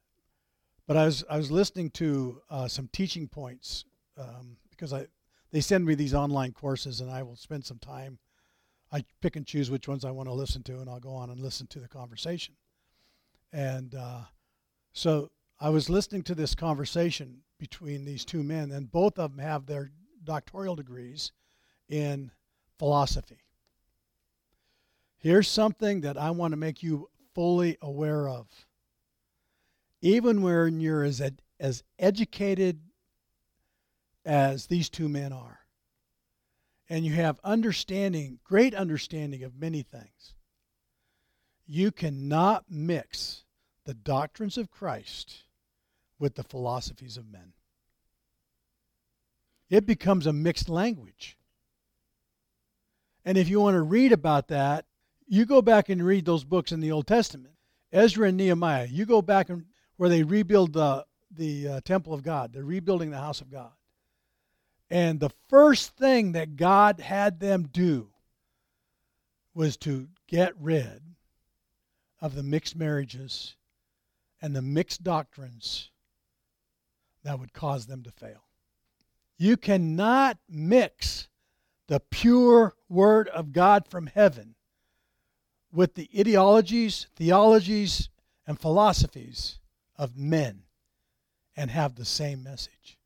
but 0.92 0.98
I 0.98 1.06
was 1.06 1.24
I 1.30 1.38
was 1.38 1.50
listening 1.50 1.90
to 1.92 2.42
uh, 2.50 2.68
some 2.68 2.90
teaching 2.92 3.26
points 3.26 3.86
um, 4.18 4.58
because 4.72 4.92
I 4.92 5.08
they 5.54 5.62
send 5.62 5.86
me 5.86 5.96
these 5.96 6.14
online 6.14 6.52
courses, 6.52 7.00
and 7.00 7.10
I 7.10 7.24
will 7.24 7.38
spend 7.38 7.64
some 7.64 7.80
time. 7.80 8.20
I 8.92 9.06
pick 9.22 9.38
and 9.38 9.48
choose 9.48 9.72
which 9.72 9.88
ones 9.88 10.04
I 10.04 10.12
want 10.12 10.28
to 10.28 10.34
listen 10.34 10.64
to, 10.64 10.80
and 10.80 10.90
I'll 10.90 11.00
go 11.00 11.14
on 11.14 11.30
and 11.30 11.40
listen 11.40 11.66
to 11.68 11.80
the 11.80 11.88
conversation. 11.88 12.56
And 13.54 13.96
uh, 13.96 14.24
so 14.92 15.32
I 15.62 15.70
was 15.70 15.90
listening 15.90 16.24
to 16.24 16.36
this 16.36 16.56
conversation 16.56 17.38
between 17.58 18.04
these 18.04 18.26
two 18.26 18.44
men, 18.44 18.72
and 18.72 18.92
both 18.92 19.18
of 19.18 19.38
them 19.38 19.46
have 19.46 19.66
their 19.66 19.92
doctoral 20.26 20.76
degrees 20.76 21.32
in 21.88 22.32
philosophy. 22.80 23.46
Here's 25.20 25.48
something 25.48 26.02
that 26.02 26.18
I 26.18 26.32
want 26.32 26.52
to 26.52 26.58
make 26.58 26.84
you 26.84 27.08
fully 27.34 27.78
aware 27.82 28.28
of. 28.28 28.50
Even 30.02 30.42
when 30.42 30.80
you're 30.80 31.04
as, 31.04 31.22
ed- 31.22 31.42
as 31.60 31.84
educated 32.00 32.82
as 34.26 34.68
these 34.68 34.90
two 34.90 35.08
men 35.08 35.32
are, 35.32 35.60
and 36.90 37.06
you 37.06 37.14
have 37.14 37.40
understanding, 37.44 38.40
great 38.44 38.74
understanding 38.74 39.44
of 39.44 39.56
many 39.56 39.82
things, 39.82 40.34
you 41.66 41.92
cannot 41.92 42.66
mix 42.70 43.44
the 43.86 43.94
doctrines 43.94 44.58
of 44.58 44.72
Christ 44.72 45.44
with 46.20 46.36
the 46.36 46.44
philosophies 46.44 47.18
of 47.18 47.32
men 47.32 47.54
it 49.72 49.86
becomes 49.86 50.28
a 50.28 50.34
mixed 50.34 50.70
language. 50.70 51.38
And 53.24 53.38
if 53.38 53.48
you 53.48 53.62
want 53.62 53.76
to 53.76 53.82
read 53.82 54.12
about 54.12 54.50
that, 54.50 54.86
you 55.28 55.46
go 55.46 55.62
back 55.62 55.88
and 55.88 56.06
read 56.06 56.26
those 56.26 56.44
books 56.44 56.74
in 56.74 56.82
the 56.82 56.92
Old 56.92 57.08
Testament. 57.08 57.56
Ezra 57.94 58.28
and 58.28 58.38
Nehemiah, 58.38 58.88
you 58.88 59.06
go 59.06 59.22
back 59.22 59.50
and 59.50 59.64
where 60.02 60.10
they 60.10 60.24
rebuild 60.24 60.74
the, 60.74 61.06
the 61.30 61.68
uh, 61.68 61.82
temple 61.82 62.12
of 62.12 62.24
God, 62.24 62.52
they're 62.52 62.64
rebuilding 62.64 63.12
the 63.12 63.20
house 63.20 63.40
of 63.40 63.52
God. 63.52 63.70
And 64.90 65.20
the 65.20 65.30
first 65.48 65.96
thing 65.96 66.32
that 66.32 66.56
God 66.56 67.00
had 67.00 67.40
them 67.40 67.70
do 67.72 68.08
was 69.54 69.78
to 69.78 70.08
get 70.26 70.60
rid 70.60 71.04
of 72.20 72.34
the 72.34 72.42
mixed 72.42 72.76
marriages 72.76 73.56
and 74.42 74.56
the 74.56 74.64
mixed 74.64 75.04
doctrines 75.04 75.92
that 77.24 77.40
would 77.40 77.54
cause 77.54 77.86
them 77.86 78.02
to 78.02 78.10
fail. 78.10 78.42
You 79.38 79.56
cannot 79.56 80.40
mix 80.50 81.28
the 81.86 82.00
pure 82.00 82.74
Word 82.90 83.28
of 83.28 83.54
God 83.54 83.88
from 83.88 84.08
heaven 84.08 84.56
with 85.72 85.94
the 85.94 86.10
ideologies, 86.18 87.06
theologies, 87.16 88.10
and 88.48 88.60
philosophies 88.60 89.60
of 90.02 90.18
men 90.18 90.64
and 91.56 91.70
have 91.70 91.94
the 91.94 92.04
same 92.04 92.42
message. 92.42 92.98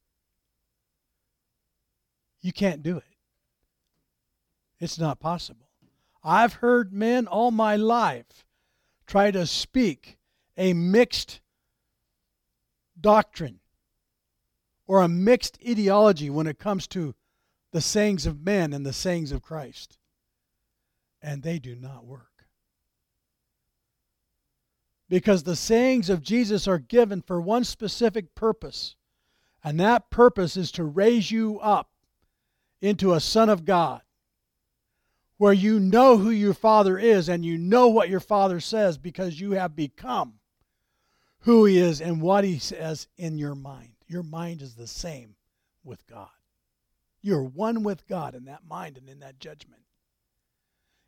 You 2.40 2.54
can't 2.54 2.82
do 2.82 2.96
it. 2.96 3.18
It's 4.80 4.98
not 4.98 5.20
possible. 5.20 5.68
I've 6.24 6.54
heard 6.54 6.94
men 6.94 7.28
all 7.28 7.52
my 7.52 7.76
life 7.76 8.46
try 9.06 9.30
to 9.32 9.46
speak 9.46 10.18
a 10.56 10.72
mixed 10.72 11.42
doctrine 13.00 13.60
or 14.88 15.02
a 15.02 15.10
mixed 15.10 15.60
ideology 15.68 16.30
when 16.30 16.48
it 16.48 16.60
comes 16.60 16.88
to 16.88 17.14
the 17.74 17.82
sayings 17.82 18.26
of 18.26 18.42
men 18.42 18.72
and 18.72 18.86
the 18.86 18.94
sayings 18.94 19.34
of 19.34 19.42
Christ. 19.42 19.98
And 21.22 21.44
they 21.44 21.60
do 21.60 21.76
not 21.76 22.06
work. 22.06 22.35
Because 25.08 25.44
the 25.44 25.56
sayings 25.56 26.10
of 26.10 26.24
Jesus 26.24 26.68
are 26.68 26.80
given 26.80 27.22
for 27.22 27.40
one 27.40 27.64
specific 27.64 28.34
purpose, 28.34 28.96
and 29.64 29.80
that 29.80 30.10
purpose 30.10 30.58
is 30.58 30.72
to 30.74 30.84
raise 30.84 31.30
you 31.30 31.60
up 31.60 31.90
into 32.82 33.14
a 33.14 33.20
son 33.20 33.50
of 33.50 33.66
God, 33.66 34.02
where 35.38 35.54
you 35.54 35.80
know 35.80 36.18
who 36.18 36.30
your 36.30 36.54
father 36.54 36.98
is 36.98 37.30
and 37.30 37.46
you 37.46 37.58
know 37.58 37.88
what 37.88 38.10
your 38.10 38.20
father 38.20 38.60
says 38.60 38.98
because 38.98 39.40
you 39.40 39.52
have 39.52 39.76
become 39.76 40.36
who 41.40 41.66
he 41.66 41.78
is 41.78 42.02
and 42.02 42.22
what 42.22 42.44
he 42.44 42.58
says 42.58 43.08
in 43.18 43.38
your 43.38 43.56
mind. 43.56 43.92
Your 44.08 44.24
mind 44.24 44.62
is 44.62 44.76
the 44.76 44.88
same 44.88 45.36
with 45.84 46.06
God. 46.08 46.30
You're 47.22 47.44
one 47.44 47.84
with 47.84 48.08
God 48.08 48.36
in 48.36 48.46
that 48.46 48.66
mind 48.68 48.98
and 48.98 49.10
in 49.10 49.20
that 49.20 49.40
judgment. 49.40 49.82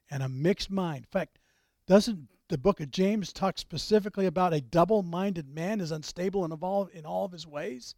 And 0.10 0.24
a 0.24 0.30
mixed 0.30 0.72
mind. 0.72 1.00
In 1.00 1.12
fact, 1.12 1.40
doesn't 1.88 2.28
the 2.50 2.58
book 2.58 2.80
of 2.80 2.92
James 2.92 3.34
talks 3.34 3.62
specifically 3.62 4.26
about 4.26 4.54
a 4.54 4.62
double 4.62 5.04
minded 5.04 5.50
man 5.50 5.82
is 5.82 5.92
unstable 5.92 6.44
and 6.44 6.54
evolved 6.54 6.94
in 6.94 7.06
all 7.06 7.26
of 7.26 7.32
his 7.32 7.48
ways? 7.48 7.96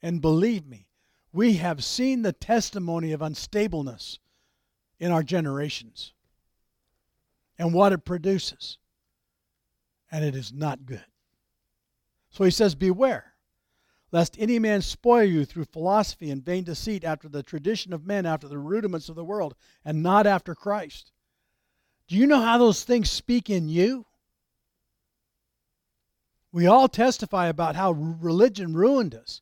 And 0.00 0.20
believe 0.20 0.66
me, 0.66 0.88
we 1.32 1.54
have 1.54 1.84
seen 1.84 2.22
the 2.22 2.32
testimony 2.32 3.12
of 3.12 3.20
unstableness 3.20 4.18
in 4.98 5.10
our 5.12 5.22
generations 5.22 6.12
and 7.58 7.74
what 7.74 7.92
it 7.92 8.04
produces. 8.04 8.78
And 10.10 10.24
it 10.24 10.34
is 10.34 10.52
not 10.52 10.84
good. 10.84 11.04
So 12.30 12.44
he 12.44 12.50
says, 12.50 12.74
Beware 12.74 13.32
lest 14.12 14.36
any 14.38 14.58
man 14.58 14.82
spoil 14.82 15.24
you 15.24 15.44
through 15.44 15.64
philosophy 15.64 16.30
and 16.30 16.44
vain 16.44 16.64
deceit 16.64 17.02
after 17.02 17.28
the 17.28 17.42
tradition 17.42 17.92
of 17.92 18.06
men, 18.06 18.26
after 18.26 18.46
the 18.46 18.58
rudiments 18.58 19.08
of 19.08 19.16
the 19.16 19.24
world, 19.24 19.54
and 19.84 20.02
not 20.02 20.26
after 20.26 20.54
Christ. 20.54 21.11
Do 22.08 22.16
you 22.16 22.26
know 22.26 22.40
how 22.40 22.58
those 22.58 22.84
things 22.84 23.10
speak 23.10 23.48
in 23.50 23.68
you? 23.68 24.06
We 26.52 26.66
all 26.66 26.88
testify 26.88 27.46
about 27.46 27.76
how 27.76 27.92
religion 27.92 28.74
ruined 28.74 29.14
us. 29.14 29.40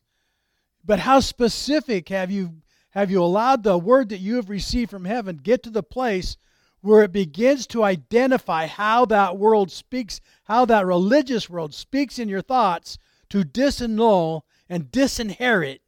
But 0.85 1.01
how 1.01 1.21
specific 1.21 2.09
have 2.09 2.31
you 2.31 2.63
have 2.91 3.11
you 3.11 3.23
allowed 3.23 3.63
the 3.63 3.79
word 3.79 4.09
that 4.09 4.19
you 4.19 4.37
have 4.37 4.51
received 4.51 4.91
from 4.91 5.05
heaven 5.05 5.37
get 5.37 5.63
to 5.63 5.71
the 5.71 5.83
place 5.83 6.37
where 6.81 7.03
it 7.03 7.13
begins 7.13 7.67
to 7.69 7.85
identify 7.85 8.67
how 8.67 9.05
that 9.05 9.39
world 9.39 9.71
speaks, 9.71 10.21
how 10.45 10.65
that 10.65 10.87
religious 10.87 11.49
world 11.49 11.73
speaks 11.73 12.19
in 12.19 12.29
your 12.29 12.43
thoughts 12.43 12.99
to 13.29 13.45
disannul 13.45 14.43
and 14.69 14.91
disinherit 14.91 15.83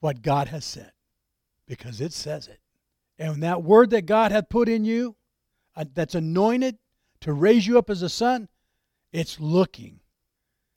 what 0.00 0.22
God 0.22 0.48
has 0.48 0.64
said 0.64 0.92
because 1.66 2.00
it 2.00 2.12
says 2.12 2.48
it. 2.48 2.60
And 3.18 3.42
that 3.42 3.62
word 3.62 3.90
that 3.90 4.06
God 4.06 4.32
hath 4.32 4.48
put 4.48 4.68
in 4.68 4.84
you, 4.84 5.16
Uh, 5.76 5.84
that's 5.94 6.14
anointed 6.14 6.78
to 7.20 7.32
raise 7.32 7.66
you 7.66 7.78
up 7.78 7.90
as 7.90 8.02
a 8.02 8.08
son, 8.08 8.48
it's 9.12 9.40
looking, 9.40 10.00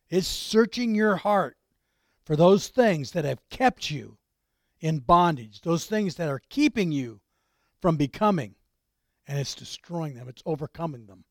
it's 0.10 0.28
searching 0.28 0.96
your 0.96 1.18
heart 1.18 1.58
for 2.24 2.36
those 2.36 2.68
things 2.68 3.12
that 3.12 3.26
have 3.26 3.48
kept 3.50 3.92
you 3.92 4.18
in 4.80 5.00
bondage, 5.00 5.62
those 5.62 5.86
things 5.86 6.16
that 6.16 6.30
are 6.30 6.42
keeping 6.50 6.92
you 6.92 7.20
from 7.82 7.98
becoming, 7.98 8.56
and 9.28 9.40
it's 9.40 9.56
destroying 9.56 10.16
them, 10.16 10.28
it's 10.28 10.44
overcoming 10.46 11.06
them 11.06 11.24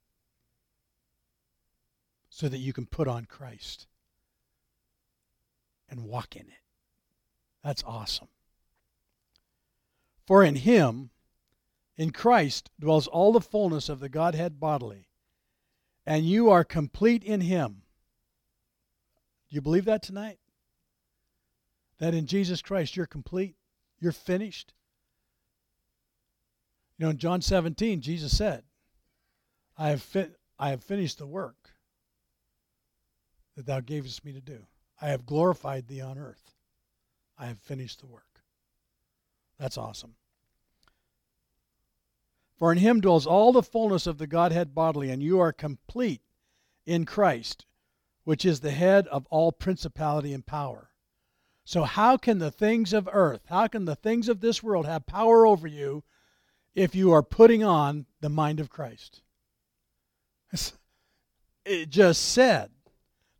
so 2.28 2.48
that 2.48 2.58
you 2.58 2.72
can 2.72 2.86
put 2.86 3.08
on 3.08 3.24
Christ 3.24 3.86
and 5.88 6.04
walk 6.04 6.36
in 6.36 6.42
it. 6.42 6.62
That's 7.64 7.82
awesome. 7.84 8.28
For 10.26 10.44
in 10.44 10.56
him, 10.56 11.10
in 11.96 12.10
Christ, 12.10 12.70
dwells 12.78 13.06
all 13.06 13.32
the 13.32 13.40
fullness 13.40 13.88
of 13.88 14.00
the 14.00 14.08
Godhead 14.08 14.60
bodily, 14.60 15.08
and 16.04 16.24
you 16.24 16.50
are 16.50 16.64
complete 16.64 17.24
in 17.24 17.40
him. 17.40 17.82
Do 19.48 19.54
you 19.54 19.60
believe 19.60 19.86
that 19.86 20.02
tonight? 20.02 20.38
That 21.98 22.14
in 22.14 22.26
Jesus 22.26 22.60
Christ 22.60 22.96
you're 22.96 23.06
complete, 23.06 23.56
you're 23.98 24.12
finished? 24.12 24.74
You 26.98 27.04
know, 27.06 27.10
in 27.10 27.18
John 27.18 27.40
17, 27.40 28.00
Jesus 28.00 28.36
said, 28.36 28.64
I 29.76 29.90
have, 29.90 30.06
I 30.58 30.70
have 30.70 30.82
finished 30.82 31.18
the 31.18 31.26
work 31.26 31.70
that 33.56 33.66
thou 33.66 33.80
gavest 33.80 34.24
me 34.24 34.32
to 34.32 34.40
do. 34.40 34.66
I 35.00 35.08
have 35.08 35.26
glorified 35.26 35.88
thee 35.88 36.00
on 36.00 36.18
earth. 36.18 36.54
I 37.38 37.46
have 37.46 37.58
finished 37.58 38.00
the 38.00 38.06
work. 38.06 38.42
That's 39.58 39.76
awesome. 39.76 40.14
For 42.58 42.72
in 42.72 42.78
him 42.78 43.00
dwells 43.00 43.26
all 43.26 43.52
the 43.52 43.62
fullness 43.62 44.06
of 44.06 44.18
the 44.18 44.26
Godhead 44.26 44.74
bodily, 44.74 45.10
and 45.10 45.22
you 45.22 45.38
are 45.40 45.52
complete 45.52 46.22
in 46.86 47.04
Christ, 47.04 47.66
which 48.24 48.44
is 48.44 48.60
the 48.60 48.70
head 48.70 49.06
of 49.08 49.26
all 49.26 49.52
principality 49.52 50.32
and 50.32 50.46
power. 50.46 50.90
So, 51.64 51.82
how 51.82 52.16
can 52.16 52.38
the 52.38 52.50
things 52.50 52.92
of 52.92 53.08
earth, 53.12 53.42
how 53.46 53.66
can 53.66 53.84
the 53.84 53.96
things 53.96 54.28
of 54.28 54.40
this 54.40 54.62
world 54.62 54.86
have 54.86 55.06
power 55.06 55.46
over 55.46 55.66
you 55.66 56.04
if 56.74 56.94
you 56.94 57.12
are 57.12 57.22
putting 57.22 57.62
on 57.62 58.06
the 58.20 58.28
mind 58.28 58.60
of 58.60 58.70
Christ? 58.70 59.22
It 61.64 61.90
just 61.90 62.22
said 62.22 62.70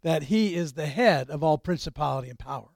that 0.03 0.25
he 0.25 0.57
is 0.57 0.73
the 0.73 0.89
head 0.89 1.31
of 1.31 1.45
all 1.45 1.59
principality 1.59 2.29
and 2.29 2.39
power. 2.39 2.71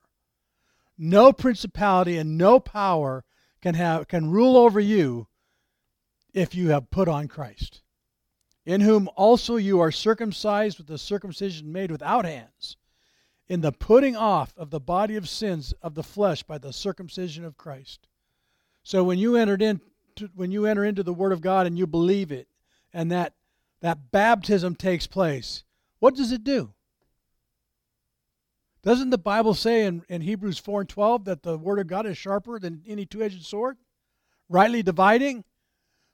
No 0.96 1.33
principality 1.33 2.16
and 2.16 2.38
no 2.38 2.61
power 2.61 3.24
can 3.61 3.74
have 3.74 4.07
can 4.07 4.31
rule 4.31 4.57
over 4.57 4.79
you 4.79 5.26
if 6.34 6.54
you 6.54 6.68
have 6.70 6.90
put 6.90 7.08
on 7.08 7.28
Christ. 7.28 7.82
In 8.66 8.80
whom 8.80 9.08
also 9.16 9.56
you 9.56 9.80
are 9.80 9.90
circumcised 9.90 10.78
with 10.78 10.86
the 10.86 10.98
circumcision 10.98 11.72
made 11.72 11.90
without 11.90 12.24
hands, 12.24 12.76
in 13.48 13.62
the 13.62 13.72
putting 13.72 14.16
off 14.16 14.52
of 14.56 14.70
the 14.70 14.80
body 14.80 15.16
of 15.16 15.28
sins 15.28 15.74
of 15.82 15.94
the 15.94 16.02
flesh 16.02 16.42
by 16.42 16.58
the 16.58 16.72
circumcision 16.72 17.44
of 17.44 17.56
Christ. 17.56 18.06
So 18.82 19.02
when 19.02 19.18
you 19.18 19.36
entered 19.36 19.62
in 19.62 19.80
when 20.34 20.50
you 20.50 20.66
enter 20.66 20.84
into 20.84 21.02
the 21.02 21.14
word 21.14 21.32
of 21.32 21.40
God 21.40 21.66
and 21.66 21.78
you 21.78 21.86
believe 21.86 22.30
it 22.30 22.48
and 22.92 23.10
that 23.10 23.32
that 23.80 24.10
baptism 24.10 24.74
takes 24.74 25.06
place, 25.06 25.64
what 25.98 26.14
does 26.14 26.32
it 26.32 26.44
do? 26.44 26.72
Doesn't 28.82 29.10
the 29.10 29.18
Bible 29.18 29.54
say 29.54 29.84
in, 29.84 30.04
in 30.08 30.22
Hebrews 30.22 30.58
4 30.58 30.80
and 30.80 30.88
12 30.88 31.24
that 31.26 31.42
the 31.42 31.58
Word 31.58 31.78
of 31.78 31.86
God 31.86 32.06
is 32.06 32.16
sharper 32.16 32.58
than 32.58 32.82
any 32.86 33.04
two 33.04 33.22
edged 33.22 33.44
sword? 33.44 33.76
Rightly 34.48 34.82
dividing? 34.82 35.44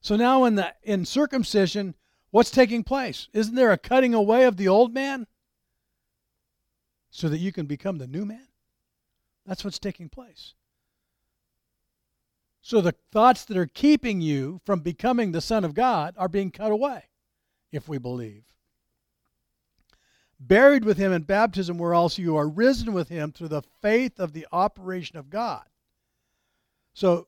So 0.07 0.15
now 0.15 0.45
in 0.45 0.55
the 0.55 0.73
in 0.85 1.05
circumcision, 1.05 1.97
what's 2.31 2.53
taking 2.53 2.85
place? 2.85 3.27
Isn't 3.33 3.57
there 3.57 3.73
a 3.73 3.77
cutting 3.77 4.15
away 4.15 4.45
of 4.45 4.57
the 4.57 4.69
old 4.69 4.95
man? 4.95 5.27
So 7.11 7.29
that 7.29 7.39
you 7.39 7.51
can 7.51 7.67
become 7.67 7.99
the 7.99 8.07
new 8.07 8.25
man? 8.25 8.47
That's 9.47 9.65
what's 9.65 9.81
taking 9.81 10.09
place. 10.09 10.55
So 12.63 12.81
the 12.81 12.95
thoughts 13.11 13.47
that 13.47 13.57
are 13.57 13.67
keeping 13.67 14.21
you 14.21 14.61
from 14.65 14.79
becoming 14.79 15.33
the 15.33 15.41
Son 15.41 15.65
of 15.65 15.75
God 15.75 16.15
are 16.17 16.29
being 16.29 16.53
cut 16.53 16.71
away 16.71 17.07
if 17.73 17.89
we 17.89 17.99
believe 17.99 18.45
buried 20.39 20.85
with 20.85 20.99
him 20.99 21.11
in 21.13 21.23
baptism, 21.23 21.79
where 21.79 21.95
also 21.95 22.23
you 22.23 22.37
are 22.37 22.47
risen 22.47 22.93
with 22.93 23.09
him 23.09 23.33
through 23.33 23.49
the 23.49 23.63
faith 23.83 24.21
of 24.21 24.35
the 24.35 24.47
operation 24.53 25.19
of 25.19 25.31
God. 25.31 25.65
So, 26.95 27.27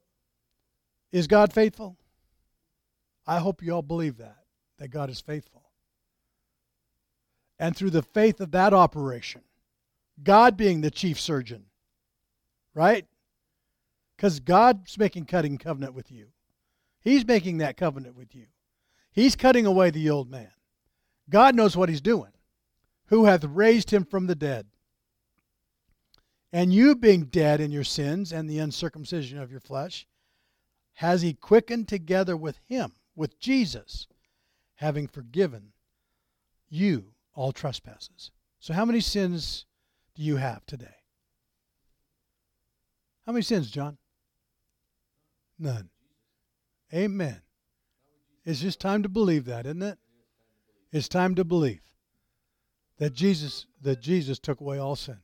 is 1.10 1.26
God 1.26 1.52
faithful? 1.52 1.96
I 3.28 3.38
hope 3.38 3.62
you 3.62 3.72
all 3.72 3.82
believe 3.82 4.16
that, 4.16 4.38
that 4.78 4.88
God 4.88 5.10
is 5.10 5.20
faithful. 5.20 5.62
And 7.58 7.76
through 7.76 7.90
the 7.90 8.02
faith 8.02 8.40
of 8.40 8.52
that 8.52 8.72
operation, 8.72 9.42
God 10.22 10.56
being 10.56 10.80
the 10.80 10.90
chief 10.90 11.20
surgeon, 11.20 11.66
right? 12.74 13.06
Because 14.16 14.40
God's 14.40 14.96
making 14.98 15.26
cutting 15.26 15.58
covenant 15.58 15.94
with 15.94 16.10
you. 16.10 16.28
He's 17.00 17.26
making 17.26 17.58
that 17.58 17.76
covenant 17.76 18.16
with 18.16 18.34
you. 18.34 18.46
He's 19.12 19.36
cutting 19.36 19.66
away 19.66 19.90
the 19.90 20.10
old 20.10 20.30
man. 20.30 20.50
God 21.30 21.54
knows 21.54 21.76
what 21.76 21.88
he's 21.88 22.00
doing 22.00 22.32
who 23.08 23.24
hath 23.24 23.44
raised 23.44 23.90
him 23.90 24.04
from 24.04 24.26
the 24.26 24.34
dead. 24.34 24.66
And 26.52 26.72
you, 26.72 26.96
being 26.96 27.24
dead 27.24 27.60
in 27.60 27.70
your 27.70 27.84
sins 27.84 28.32
and 28.32 28.48
the 28.48 28.58
uncircumcision 28.58 29.38
of 29.38 29.50
your 29.50 29.60
flesh, 29.60 30.06
has 30.94 31.22
he 31.22 31.34
quickened 31.34 31.88
together 31.88 32.36
with 32.36 32.58
him, 32.68 32.92
with 33.18 33.40
Jesus, 33.40 34.06
having 34.76 35.08
forgiven 35.08 35.72
you 36.68 37.06
all 37.34 37.50
trespasses. 37.50 38.30
So, 38.60 38.72
how 38.72 38.84
many 38.84 39.00
sins 39.00 39.66
do 40.14 40.22
you 40.22 40.36
have 40.36 40.64
today? 40.66 40.94
How 43.26 43.32
many 43.32 43.42
sins, 43.42 43.72
John? 43.72 43.98
None. 45.58 45.90
Amen. 46.94 47.42
It's 48.44 48.60
just 48.60 48.80
time 48.80 49.02
to 49.02 49.08
believe 49.08 49.46
that, 49.46 49.66
isn't 49.66 49.82
it? 49.82 49.98
It's 50.92 51.08
time 51.08 51.34
to 51.34 51.44
believe 51.44 51.82
that 52.98 53.14
Jesus 53.14 53.66
that 53.82 54.00
Jesus 54.00 54.38
took 54.38 54.60
away 54.60 54.78
all 54.78 54.96
sin. 54.96 55.18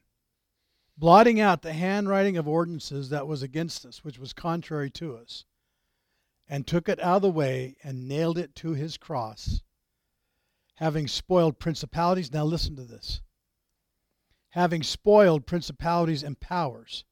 Blotting 0.98 1.40
out 1.40 1.62
the 1.62 1.72
handwriting 1.72 2.36
of 2.36 2.48
ordinances 2.48 3.08
that 3.10 3.28
was 3.28 3.42
against 3.42 3.86
us, 3.86 4.04
which 4.04 4.18
was 4.18 4.32
contrary 4.32 4.90
to 4.90 5.16
us, 5.16 5.44
and 6.48 6.66
took 6.66 6.88
it 6.88 7.00
out 7.00 7.16
of 7.16 7.22
the 7.22 7.30
way 7.30 7.76
and 7.82 8.08
nailed 8.08 8.38
it 8.38 8.54
to 8.54 8.74
his 8.74 8.96
cross, 8.96 9.62
having 10.76 11.08
spoiled 11.08 11.58
principalities. 11.58 12.32
Now 12.32 12.44
listen 12.44 12.76
to 12.76 12.84
this. 12.84 13.22
Having 14.50 14.82
spoiled 14.84 15.46
principalities 15.46 16.22
and 16.22 16.38
powers, 16.38 17.04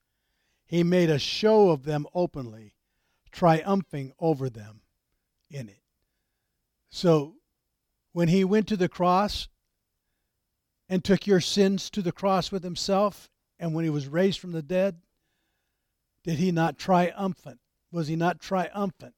he 0.64 0.82
made 0.82 1.10
a 1.10 1.18
show 1.18 1.70
of 1.70 1.84
them 1.84 2.06
openly, 2.14 2.74
triumphing 3.32 4.12
over 4.18 4.48
them 4.48 4.82
in 5.50 5.68
it. 5.68 5.82
So 6.90 7.36
when 8.12 8.28
he 8.28 8.44
went 8.44 8.68
to 8.68 8.76
the 8.76 8.88
cross 8.88 9.48
and 10.88 11.02
took 11.02 11.26
your 11.26 11.40
sins 11.40 11.90
to 11.90 12.02
the 12.02 12.12
cross 12.12 12.52
with 12.52 12.62
himself, 12.62 13.30
and 13.58 13.74
when 13.74 13.84
he 13.84 13.90
was 13.90 14.06
raised 14.06 14.38
from 14.38 14.52
the 14.52 14.62
dead, 14.62 15.00
did 16.22 16.38
he 16.38 16.52
not 16.52 16.78
triumphant? 16.78 17.58
Was 17.90 18.08
he 18.08 18.16
not 18.16 18.40
triumphant 18.40 19.14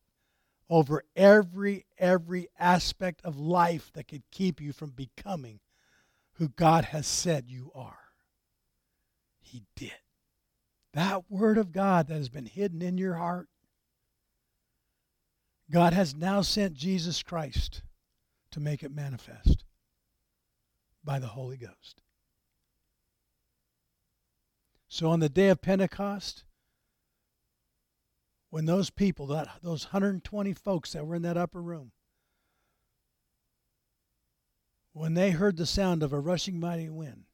over 0.69 1.05
every 1.15 1.85
every 1.99 2.49
aspect 2.59 3.21
of 3.25 3.39
life 3.39 3.91
that 3.95 4.09
could 4.09 4.23
keep 4.31 4.61
you 4.61 4.73
from 4.73 4.91
becoming 4.91 5.61
who 6.35 6.49
God 6.49 6.87
has 6.87 7.07
said 7.07 7.45
you 7.49 7.71
are? 7.75 7.99
He 9.41 9.65
did. 9.77 9.93
That 10.93 11.31
word 11.31 11.59
of 11.59 11.73
God 11.73 12.09
that 12.09 12.15
has 12.15 12.29
been 12.29 12.47
hidden 12.47 12.81
in 12.81 12.99
your 12.99 13.15
heart, 13.15 13.49
God 15.71 15.93
has 15.93 16.15
now 16.15 16.41
sent 16.41 16.75
Jesus 16.75 17.23
Christ 17.23 17.83
to 18.53 18.61
make 18.61 18.83
it 18.83 18.95
manifest 18.95 19.65
by 21.03 21.19
the 21.19 21.27
Holy 21.29 21.57
Ghost. 21.57 22.01
So 24.89 25.11
on 25.11 25.19
the 25.19 25.29
day 25.29 25.49
of 25.49 25.61
Pentecost, 25.61 26.45
when 28.55 28.67
those 28.67 28.89
people, 28.89 29.27
that 29.27 29.49
those 29.65 29.87
120 29.87 30.53
folks 30.53 30.93
that 30.93 31.05
were 31.05 31.17
in 31.17 31.23
that 31.23 31.37
upper 31.37 31.61
room, 31.61 31.91
when 34.93 35.15
they 35.15 35.33
heard 35.33 35.57
the 35.57 35.67
sound 35.67 36.05
of 36.05 36.13
a 36.13 36.21
rushing 36.21 36.61
mighty 36.61 36.89
wind, 36.89 37.25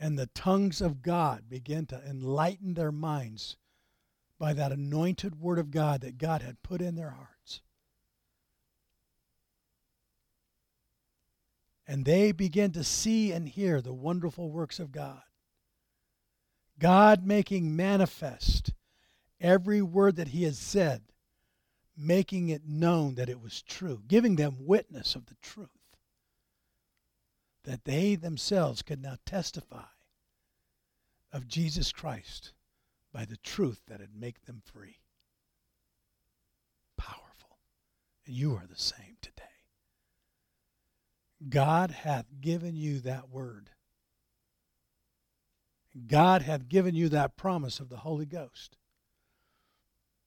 and 0.00 0.18
the 0.18 0.26
tongues 0.34 0.80
of 0.80 1.02
God 1.02 1.48
began 1.48 1.86
to 1.86 2.02
enlighten 2.04 2.74
their 2.74 2.90
minds 2.90 3.58
by 4.40 4.52
that 4.54 4.72
anointed 4.72 5.38
word 5.38 5.60
of 5.60 5.70
God 5.70 6.00
that 6.00 6.18
God 6.18 6.42
had 6.42 6.64
put 6.64 6.82
in 6.82 6.96
their 6.96 7.10
hearts. 7.10 7.60
And 11.86 12.04
they 12.04 12.32
began 12.32 12.72
to 12.72 12.82
see 12.82 13.30
and 13.30 13.48
hear 13.48 13.80
the 13.80 13.94
wonderful 13.94 14.50
works 14.50 14.80
of 14.80 14.90
God. 14.90 15.22
God 16.76 17.24
making 17.24 17.76
manifest 17.76 18.72
every 19.40 19.82
word 19.82 20.16
that 20.16 20.28
He 20.28 20.44
has 20.44 20.58
said, 20.58 21.02
making 21.96 22.48
it 22.48 22.62
known 22.66 23.14
that 23.16 23.28
it 23.28 23.40
was 23.40 23.62
true, 23.62 24.02
giving 24.06 24.36
them 24.36 24.56
witness 24.60 25.14
of 25.14 25.26
the 25.26 25.36
truth, 25.42 25.68
that 27.64 27.84
they 27.84 28.14
themselves 28.14 28.82
could 28.82 29.02
now 29.02 29.16
testify 29.26 29.84
of 31.32 31.46
Jesus 31.46 31.92
Christ 31.92 32.52
by 33.12 33.24
the 33.24 33.36
truth 33.36 33.82
that 33.88 34.00
would 34.00 34.14
make 34.14 34.46
them 34.46 34.62
free. 34.64 34.98
Powerful. 36.96 37.58
And 38.26 38.34
you 38.34 38.54
are 38.54 38.66
the 38.68 38.78
same 38.78 39.16
today. 39.20 39.44
God 41.48 41.90
hath 41.90 42.26
given 42.40 42.76
you 42.76 43.00
that 43.00 43.30
word. 43.30 43.70
God 46.06 46.42
hath 46.42 46.68
given 46.68 46.94
you 46.94 47.08
that 47.08 47.36
promise 47.36 47.80
of 47.80 47.88
the 47.88 47.98
Holy 47.98 48.26
Ghost. 48.26 48.76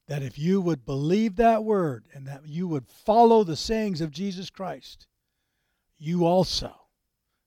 That 0.07 0.23
if 0.23 0.37
you 0.37 0.59
would 0.61 0.85
believe 0.85 1.37
that 1.37 1.63
word 1.63 2.05
and 2.13 2.27
that 2.27 2.45
you 2.45 2.67
would 2.67 2.87
follow 2.87 3.43
the 3.43 3.55
sayings 3.55 4.01
of 4.01 4.11
Jesus 4.11 4.49
Christ, 4.49 5.07
you 5.97 6.25
also 6.25 6.73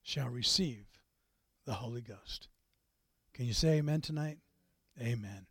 shall 0.01 0.29
receive 0.29 0.85
the 1.65 1.73
Holy 1.73 2.01
Ghost. 2.01 2.47
Can 3.33 3.45
you 3.45 3.53
say 3.53 3.77
amen 3.77 4.01
tonight? 4.01 4.39
Amen. 4.99 5.45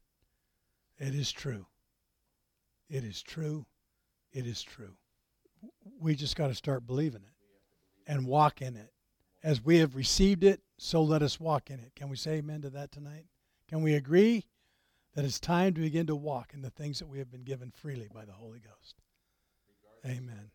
It 0.98 1.14
is 1.14 1.30
true. 1.30 1.66
It 2.88 3.04
is 3.04 3.22
true. 3.22 3.66
It 4.32 4.46
is 4.46 4.62
true. 4.62 4.96
We 6.00 6.16
just 6.16 6.36
got 6.36 6.48
to 6.48 6.54
start 6.54 6.86
believing 6.86 7.22
it 7.22 8.10
and 8.10 8.26
walk 8.26 8.62
in 8.62 8.76
it. 8.76 8.92
As 9.44 9.64
we 9.64 9.78
have 9.78 9.94
received 9.94 10.42
it, 10.42 10.60
so 10.78 11.02
let 11.02 11.22
us 11.22 11.38
walk 11.38 11.70
in 11.70 11.78
it. 11.78 11.92
Can 11.94 12.08
we 12.08 12.16
say 12.16 12.38
amen 12.38 12.62
to 12.62 12.70
that 12.70 12.90
tonight? 12.90 13.26
Can 13.68 13.82
we 13.82 13.94
agree 13.94 14.44
that 15.16 15.24
it's 15.24 15.40
time 15.40 15.72
to 15.74 15.80
begin 15.80 16.06
to 16.06 16.14
walk 16.14 16.52
in 16.52 16.60
the 16.60 16.70
things 16.70 16.98
that 16.98 17.08
we 17.08 17.18
have 17.18 17.30
been 17.30 17.42
given 17.42 17.72
freely 17.74 18.08
by 18.14 18.26
the 18.26 18.32
Holy 18.32 18.60
Ghost? 18.60 19.00
Amen. 20.04 20.50